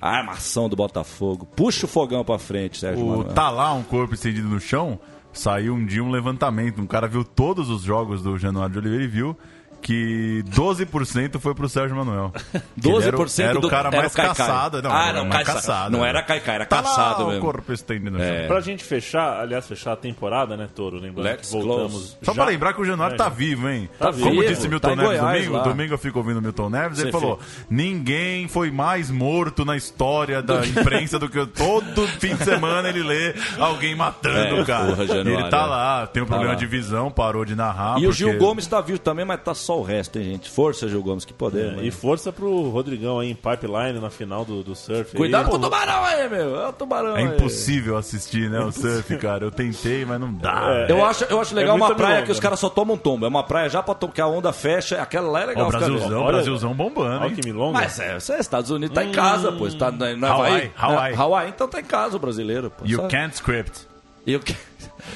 [0.00, 1.46] A armação do Botafogo.
[1.54, 3.32] Puxa o fogão pra frente, Sérgio O Manuel.
[3.34, 4.98] tá lá um corpo estendido no chão,
[5.32, 6.80] saiu um dia um levantamento.
[6.80, 9.36] Um cara viu todos os jogos do Januário de Oliveira e viu
[9.82, 12.32] que 12% foi pro Sérgio Manuel.
[12.80, 14.34] Que ele era o- 12% era, o do- cara era o mais Caicai.
[14.34, 14.82] caçado.
[14.82, 15.90] Não, Ah, era não, mais caça- caçado.
[15.90, 16.08] não né?
[16.08, 17.40] era Caicai, era Tá caçado lá, mesmo.
[17.42, 18.38] o corpo estendido no É.
[18.40, 18.46] chão.
[18.48, 20.96] Pra gente fechar, aliás, fechar a temporada, né, Toro?
[20.98, 21.92] Lembrando Let's que voltamos.
[21.92, 22.16] close.
[22.22, 23.88] Só já- pra lembrar que o Januário É, tá vivo, hein?
[23.98, 25.62] Tá Como vivo, disse Milton tá Neves Goiás domingo, lá.
[25.64, 29.76] domingo eu fico ouvindo o Milton Neves, ele Você falou: ninguém foi mais morto na
[29.76, 31.46] história da imprensa do que eu.
[31.46, 34.86] Todo fim de semana ele lê alguém matando É, o cara.
[34.86, 35.66] porra, Januário, ele tá é.
[35.66, 37.98] lá, tem um Tá problema de visão, parou de narrar.
[37.98, 40.50] E o Gil Gomes tá vivo também, mas tá só o resto, hein, gente?
[40.50, 41.72] Força, Gil Gomes, que poder.
[41.72, 41.84] É, né?
[41.84, 45.16] e força pro Rodrigão aí em pipeline na final do, do surf.
[45.16, 46.56] Cuidado aí, com o tubarão aí, meu.
[46.60, 47.26] É o tubarão É aí.
[47.36, 49.44] impossível assistir, né, o surf, cara.
[49.44, 50.86] Eu tentei, mas não dá.
[50.88, 53.24] Eu acho, eu acho legal É uma muita praia que os caras só tomam tombo.
[53.24, 55.00] É uma praia já pra to- que a onda fecha.
[55.00, 55.66] Aquela lá é Ó, legal.
[55.68, 55.70] o.
[55.70, 57.78] Brasilzão, Olha- Brasilzão bombando, Olha que milonga.
[57.80, 59.64] Mas é, você é Estados Unidos, tá em casa, pô.
[59.70, 60.50] Você tá na, na Havaí.
[60.52, 61.12] Hawaii, Hawaii.
[61.12, 62.84] É, Hawaii, então tá em casa o brasileiro, pô.
[62.86, 63.91] You Só- can't script.
[64.26, 64.56] E que-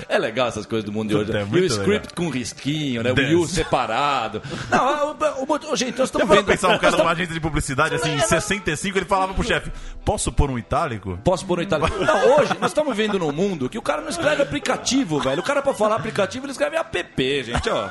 [0.08, 1.26] É legal essas coisas do mundo de hoje.
[1.26, 3.12] Puta, é e o script com risquinho, né?
[3.14, 3.28] Dance.
[3.28, 4.42] O you separado.
[4.68, 6.44] Não, o, o, o- gente, nós estamos vendo.
[6.44, 9.70] pensar um cara numa agência de publicidade, assim, em 65, ele falava pro chefe,
[10.04, 11.18] posso pôr um itálico?
[11.24, 11.94] Posso pôr no italiano?
[12.04, 15.40] Não, hoje nós estamos vivendo num mundo que o cara não escreve aplicativo, velho.
[15.40, 17.88] O cara, pra falar aplicativo, ele escreve app, gente, ó.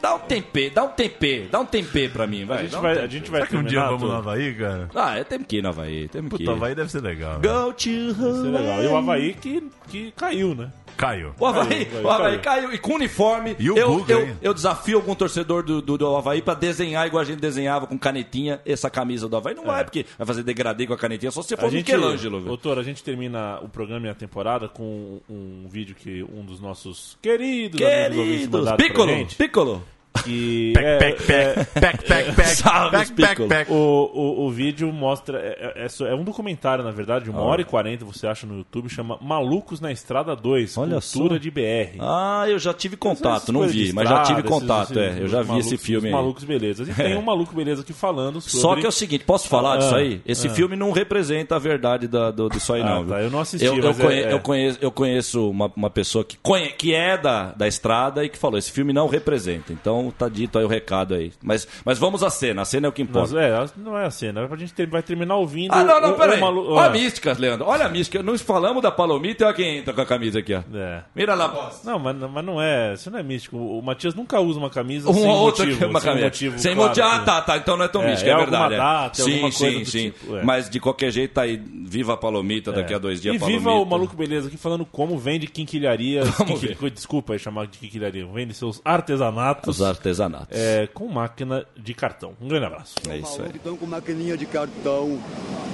[0.00, 2.58] Dá um tempê, dá um tempê, dá um tempê pra mim, a vai.
[2.62, 3.04] gente dá um vai, tempê.
[3.04, 4.12] a gente vai Será que um dia vamos no?
[4.12, 4.88] Havaí, cara?
[4.94, 6.54] Ah, é, temos que ir na Havaí, temos que Puta, ir.
[6.54, 7.38] Havaí deve ser legal.
[7.38, 7.48] né?
[7.48, 8.82] Go to Isso é legal.
[8.82, 10.70] E o Havaí que, que caiu, né?
[10.96, 11.34] Caiu.
[11.38, 12.62] O Havaí, Caiu, o Havaí caiu.
[12.62, 12.74] caiu.
[12.74, 13.56] E com uniforme.
[13.58, 17.06] E o eu, Guga, eu, eu desafio algum torcedor do, do, do Havaí pra desenhar
[17.06, 19.54] igual a gente desenhava com canetinha essa camisa do Havaí.
[19.54, 21.92] Não vai, porque vai fazer degradê com a canetinha, só se você for A gente,
[21.92, 22.48] Michelangelo, velho.
[22.48, 26.60] doutor, a gente termina o programa e a temporada com um vídeo que um dos
[26.60, 29.36] nossos queridos, amigos ouvintes Queridos, mandaram pra Piccolo, gente.
[29.36, 29.82] Piccolo.
[30.24, 33.48] Que Pack, é- pack, pack, pack, pack, pack, Salve, pack, pack, Piccolo.
[33.48, 33.72] pack.
[33.72, 35.38] O, o, o vídeo mostra.
[35.38, 38.46] É, é- é é um documentário, na verdade, de uma hora e quarenta, você acha
[38.46, 41.38] no YouTube, chama Malucos na Estrada 2, Olha Cultura só.
[41.38, 41.96] de BR.
[42.00, 45.06] Ah, eu já tive contato, não vi, mas já tive estrada, contato, esses- é.
[45.08, 46.12] esses Eu já vi malucos- esse filme aí.
[46.12, 46.88] Malucos Belezas.
[46.88, 48.60] E tem um Maluco Beleza aqui falando sobre.
[48.60, 50.20] Só que é o seguinte, posso falar disso Ah, aí?
[50.26, 50.50] Esse ah.
[50.50, 53.06] filme não representa a verdade da, do, disso aí, Ah, não.
[53.06, 54.32] tá, eu não assisti, Eu, eu é- conhe- é.
[54.32, 58.28] eu conheço, eu conheço uma, uma pessoa que, conhe- que é da, da estrada e
[58.28, 59.72] que falou: esse filme não representa.
[59.72, 61.32] Então tá dito aí o recado aí.
[61.42, 63.40] Mas, mas vamos à cena, a cena é o que Mas, importa.
[63.40, 64.48] é, não é a cena.
[64.48, 65.72] A gente ter- vai terminar ouvindo.
[65.72, 66.40] Ah, não, não, peraí.
[66.40, 67.66] malu- Olha ah, a mística, Leandro.
[67.66, 68.22] Olha a mística.
[68.22, 70.62] Nós falamos da Palomita e olha quem entra com a camisa aqui, ó.
[70.72, 71.02] É.
[71.14, 71.90] Mira lá, bosta.
[71.90, 72.94] Não, mas, mas não é.
[72.94, 73.56] Isso não é místico.
[73.56, 75.72] O, Matias nunca usa uma camisa Um sem motivo.
[75.74, 76.24] aqui, uma sem camisa.
[76.26, 76.58] motivo.
[76.60, 77.06] Sem claro, motivo.
[77.08, 77.56] Ah, tá, tá.
[77.56, 78.74] Então não é tão É, místico, é, é verdade.
[78.74, 78.76] é.
[78.76, 80.10] data, sim, coisa sim, do sim.
[80.10, 80.44] tipo, é.
[80.44, 81.60] Mas de qualquer jeito tá aí.
[81.90, 83.34] Viva a Palomita daqui a dois dias.
[83.34, 83.58] E Palomita.
[83.60, 86.28] viva o Maluco Beleza aqui falando como vende quinquilharias.
[86.36, 88.26] Quinquil- Desculpa aí chamar de quinquilharia.
[88.26, 90.48] Vende seus artesanatos Os artesanatos.
[90.50, 92.32] é, com máquina de cartão.
[92.40, 92.94] Um grande abraço.
[93.08, 93.50] É isso aí.
[93.54, 95.18] Estão com maquininha de cartão.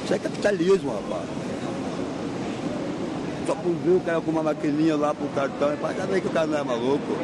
[0.05, 1.29] Isso é capitalismo, rapaz.
[3.47, 6.27] Só por ver o cara com uma maquininha lá pro cartão, é pra ver que
[6.27, 7.17] o cara não é maluco.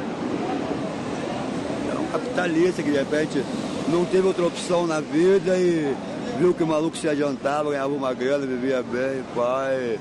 [1.91, 3.43] É um capitalista que de repente
[3.89, 5.95] não teve outra opção na vida e
[6.39, 9.99] viu que o maluco se adiantava, ganhava uma grana, vivia bem, pai.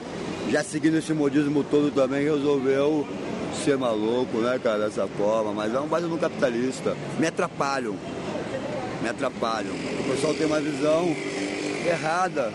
[0.49, 3.07] Já seguindo esse modismo todo também, resolveu
[3.63, 5.53] ser maluco, né, cara, dessa forma.
[5.53, 6.95] Mas é um de um capitalista.
[7.19, 7.95] Me atrapalham
[9.01, 9.73] me atrapalham.
[9.73, 11.15] O pessoal tem uma visão
[11.85, 12.53] errada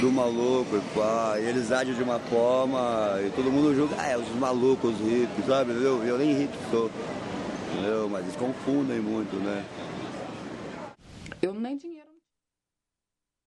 [0.00, 4.16] do maluco, e e eles agem de uma forma e todo mundo julga, ah, é
[4.16, 5.72] os malucos, os hippies, sabe?
[5.72, 6.90] Eu, eu nem hippie sou,
[7.72, 8.08] entendeu?
[8.08, 9.64] Mas eles confundem muito, né?
[11.40, 12.11] Eu nem dinheiro.